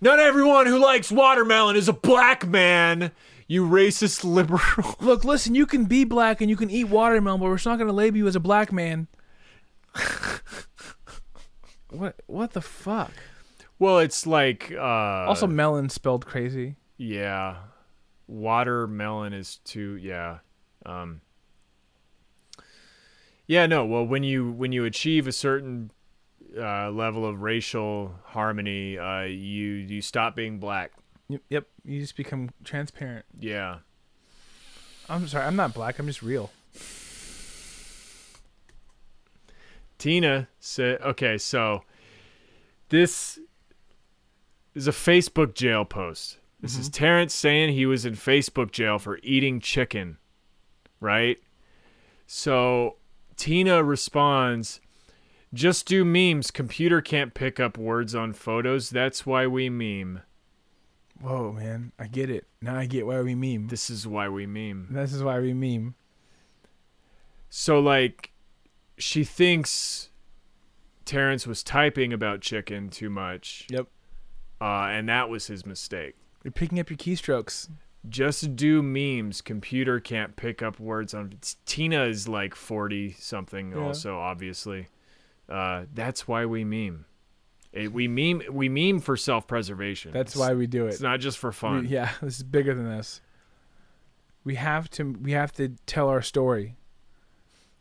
[0.00, 3.10] Not everyone who likes watermelon is a black man.
[3.46, 4.94] You racist liberal.
[5.00, 7.86] Look, listen, you can be black and you can eat watermelon, but we're not going
[7.86, 9.08] to label you as a black man.
[11.90, 12.16] what?
[12.26, 13.12] What the fuck?
[13.78, 16.76] Well, it's like uh also, melon spelled crazy.
[16.96, 17.56] yeah.
[18.26, 20.38] Watermelon is too yeah.
[20.84, 21.20] Um
[23.48, 23.84] Yeah, no.
[23.86, 25.90] Well, when you when you achieve a certain
[26.56, 30.92] uh, level of racial harmony, uh, you you stop being black.
[31.28, 33.24] Yep, Yep, you just become transparent.
[33.38, 33.78] Yeah.
[35.08, 35.98] I'm sorry, I'm not black.
[35.98, 36.50] I'm just real.
[39.96, 41.82] Tina said, okay, so
[42.90, 43.38] this
[44.74, 46.38] is a Facebook jail post.
[46.60, 50.18] This is Terrence saying he was in Facebook jail for eating chicken,
[51.00, 51.38] right?
[52.26, 52.97] So
[53.38, 54.80] Tina responds,
[55.54, 56.50] just do memes.
[56.50, 58.90] Computer can't pick up words on photos.
[58.90, 60.20] That's why we meme.
[61.20, 62.46] Whoa, man, I get it.
[62.60, 63.68] Now I get why we meme.
[63.68, 64.88] This is why we meme.
[64.90, 65.94] This is why we meme.
[67.48, 68.32] So like
[68.98, 70.10] she thinks
[71.04, 73.66] Terrence was typing about chicken too much.
[73.70, 73.86] Yep.
[74.60, 76.16] Uh, and that was his mistake.
[76.44, 77.68] You're picking up your keystrokes.
[78.08, 79.40] Just do memes.
[79.40, 81.34] Computer can't pick up words on.
[81.66, 83.72] Tina is like forty something.
[83.72, 83.78] Yeah.
[83.78, 84.88] Also, obviously,
[85.48, 87.06] uh, that's why we meme.
[87.72, 88.42] It, we meme.
[88.50, 90.12] We meme for self preservation.
[90.12, 90.90] That's why we do it.
[90.90, 91.82] It's not just for fun.
[91.82, 93.20] We- yeah, this is bigger than this.
[94.44, 95.12] We have to.
[95.20, 96.76] We have to tell our story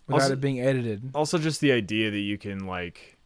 [0.08, 1.12] without Also- it being edited.
[1.14, 3.17] Also, just the idea that you can like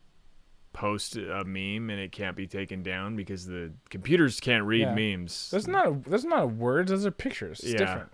[0.73, 4.95] post a meme and it can't be taken down because the computers can't read Yeah.
[4.95, 5.49] memes.
[5.51, 5.87] That's not.
[5.87, 6.91] A, that's not words.
[6.91, 7.59] Those are pictures.
[7.59, 7.77] It's Yeah.
[7.79, 8.11] different.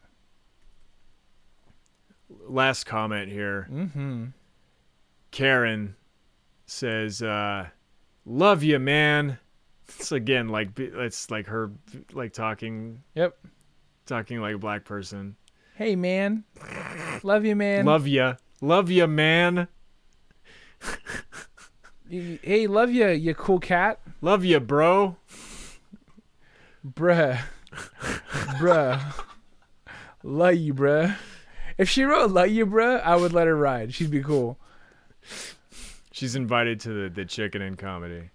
[2.47, 3.67] Last comment here.
[3.71, 4.25] Mm-hmm.
[5.31, 5.95] Karen
[6.65, 7.67] says, uh,
[8.25, 9.39] "Love you, man."
[9.87, 11.71] It's again like it's like her
[12.11, 13.03] like talking.
[13.15, 13.37] Yep.
[14.05, 15.35] Talking like a black person.
[15.75, 16.43] Hey, man.
[17.23, 17.85] Love you, man.
[17.85, 19.67] Love you, love you, man.
[22.09, 23.99] Hey, love you, you cool cat.
[24.21, 25.17] Love you, bro.
[26.85, 27.39] Bruh.
[28.59, 29.13] bruh.
[30.23, 31.15] Love you, bruh.
[31.77, 33.93] If she wrote love you, bruh, I would let her ride.
[33.93, 34.57] She'd be cool.
[36.11, 38.31] She's invited to the the chicken and comedy.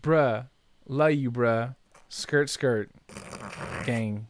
[0.00, 0.48] Bruh.
[0.86, 1.76] Love you, bruh.
[2.08, 2.90] Skirt, skirt.
[3.84, 4.28] Gang.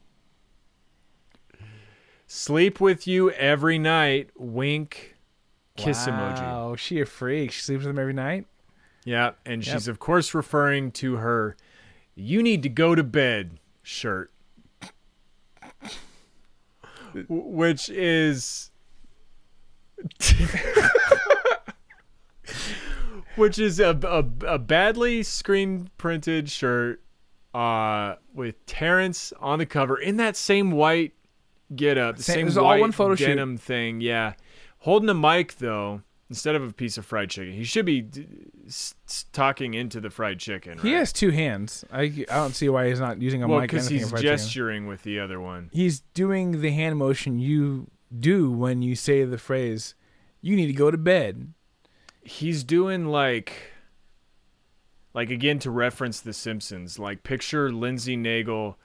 [2.26, 4.30] Sleep with you every night.
[4.36, 5.11] Wink.
[5.76, 6.42] Kiss emoji.
[6.52, 7.50] Oh, she a freak.
[7.52, 8.46] She sleeps with him every night.
[9.04, 9.74] Yeah, and Yep.
[9.74, 11.56] she's of course referring to her
[12.14, 14.30] "You need to go to bed" shirt,
[17.28, 18.70] which is
[23.36, 24.24] which is a, a,
[24.54, 27.02] a badly screen printed shirt
[27.54, 31.12] uh, with Terrence on the cover in that same white
[31.74, 33.26] get up, the Same- same it was all white one photo shoot.
[33.26, 34.00] denim thing.
[34.00, 34.34] Yeah,
[34.82, 37.52] holding a mic though instead of a piece of fried chicken.
[37.52, 38.26] He should be d-
[38.66, 40.78] s- s- talking into the fried chicken.
[40.78, 41.00] He right?
[41.00, 41.84] has two hands.
[41.92, 43.70] I, I don't see why he's not using a well mic.
[43.70, 44.36] because he's in fried chicken.
[44.38, 45.68] gesturing with the other one.
[45.72, 49.94] He's doing the hand motion you do when you say the phrase,
[50.40, 51.52] "You need to go to bed."
[52.24, 53.52] he's doing like
[55.12, 58.76] like again to reference the simpsons like picture Lindsay Naegle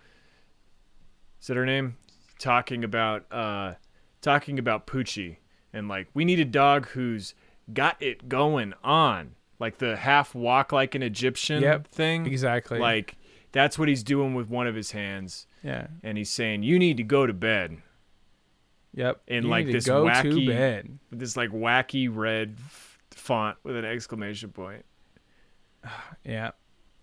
[1.40, 1.98] is that her name
[2.40, 3.76] talking about uh
[4.22, 5.38] talking about poochie
[5.78, 7.34] and like we need a dog who's
[7.74, 12.80] got it going on like the half walk like an egyptian Yep, thing exactly.
[12.80, 13.16] like
[13.52, 15.48] That's what he's doing with one of his hands.
[15.64, 15.88] Yeah.
[16.04, 17.78] And he's saying, "You need to go to bed."
[18.94, 19.22] Yep.
[19.28, 24.86] In You like this wacky, this like wacky red f- font with an exclamation point.
[26.26, 26.52] Yeah.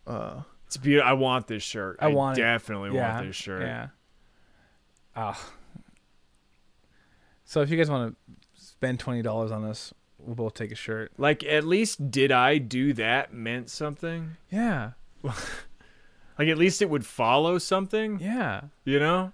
[0.07, 1.09] Uh, It's beautiful.
[1.09, 1.97] I want this shirt.
[2.01, 2.43] I want it.
[2.43, 3.63] definitely Yeah, want this shirt.
[3.63, 3.89] Yeah.
[5.17, 5.51] Oh.
[7.45, 8.35] So if you guys want to
[8.79, 11.13] spend twenty dollars on this, we'll both take a shirt.
[11.19, 14.37] Like at least did I do that meant something?
[14.51, 14.93] Yeah.
[16.39, 18.19] Like at least it would follow something.
[18.21, 18.63] Yeah.
[18.85, 19.33] You know?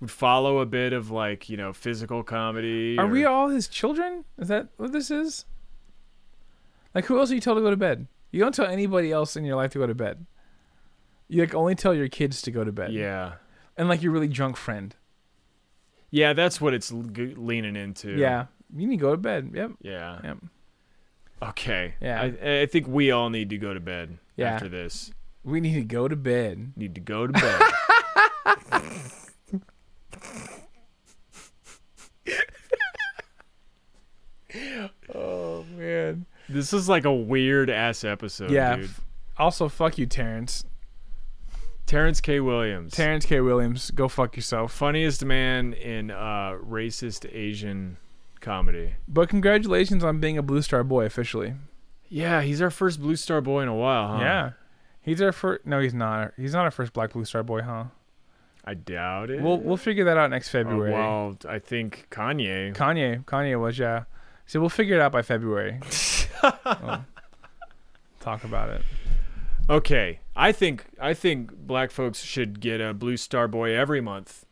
[0.00, 2.98] Would follow a bit of like, you know, physical comedy.
[2.98, 4.24] Are or- we all his children?
[4.38, 5.46] Is that what this is?
[6.94, 8.06] Like, who else are you told to go to bed?
[8.32, 10.26] You don't tell anybody else in your life to go to bed.
[11.28, 12.92] You like only tell your kids to go to bed.
[12.92, 13.34] Yeah.
[13.76, 14.94] And like your really drunk friend.
[16.10, 18.12] Yeah, that's what it's leaning into.
[18.16, 18.46] Yeah.
[18.74, 19.50] You need to go to bed.
[19.54, 19.72] Yep.
[19.82, 20.18] Yeah.
[20.22, 20.38] Yep.
[21.42, 21.94] Okay.
[22.00, 22.20] Yeah.
[22.22, 24.52] I, I think we all need to go to bed Yeah.
[24.54, 25.12] after this.
[25.42, 26.72] We need to go to bed.
[26.76, 27.62] Need to go to bed.
[35.14, 36.26] Oh man.
[36.48, 38.76] this is like a weird ass episode, yeah.
[38.76, 38.90] dude.
[39.38, 40.64] Also, fuck you, Terrence.
[41.90, 42.38] Terrence K.
[42.38, 42.92] Williams.
[42.92, 43.40] Terrence K.
[43.40, 44.72] Williams, go fuck yourself.
[44.72, 47.96] funniest man in uh, racist Asian
[48.40, 48.94] comedy.
[49.08, 51.54] But congratulations on being a Blue Star Boy officially.
[52.08, 54.22] Yeah, he's our first Blue Star boy in a while, huh?
[54.22, 54.50] Yeah.
[55.02, 55.66] He's our first.
[55.66, 56.32] No, he's not.
[56.36, 57.84] He's not our first Black Blue Star Boy, huh?
[58.64, 59.42] I doubt it.
[59.42, 60.92] We'll we'll figure that out next Oh, February.
[60.92, 62.72] well, I think Kanye.
[62.76, 64.04] Kanye, Kanye was yeah.
[64.46, 65.80] So we'll figure it out by February.
[66.42, 67.04] We'll
[68.20, 68.82] talk about it.
[69.70, 74.44] Okay, I think I think black folks should get a Blue Star boy every month.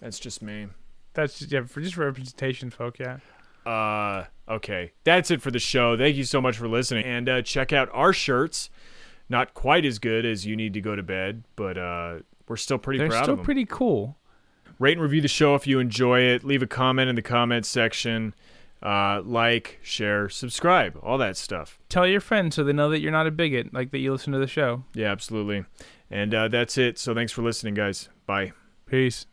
[0.00, 0.68] That's just me.
[1.12, 2.98] That's just, yeah for just representation, folk.
[2.98, 3.18] Yeah.
[3.66, 5.96] Uh, okay, that's it for the show.
[5.98, 8.70] Thank you so much for listening, and uh, check out our shirts.
[9.28, 12.18] Not quite as good as you need to go to bed, but uh,
[12.48, 13.44] we're still pretty They're proud still of them.
[13.44, 14.16] pretty cool.
[14.78, 16.44] Rate and review the show if you enjoy it.
[16.44, 18.34] Leave a comment in the comments section.
[18.86, 21.80] Uh, like, share, subscribe, all that stuff.
[21.88, 24.32] Tell your friends so they know that you're not a bigot, like that you listen
[24.32, 24.84] to the show.
[24.94, 25.64] Yeah, absolutely.
[26.08, 26.96] And uh, that's it.
[26.96, 28.08] So thanks for listening, guys.
[28.26, 28.52] Bye.
[28.86, 29.26] Peace.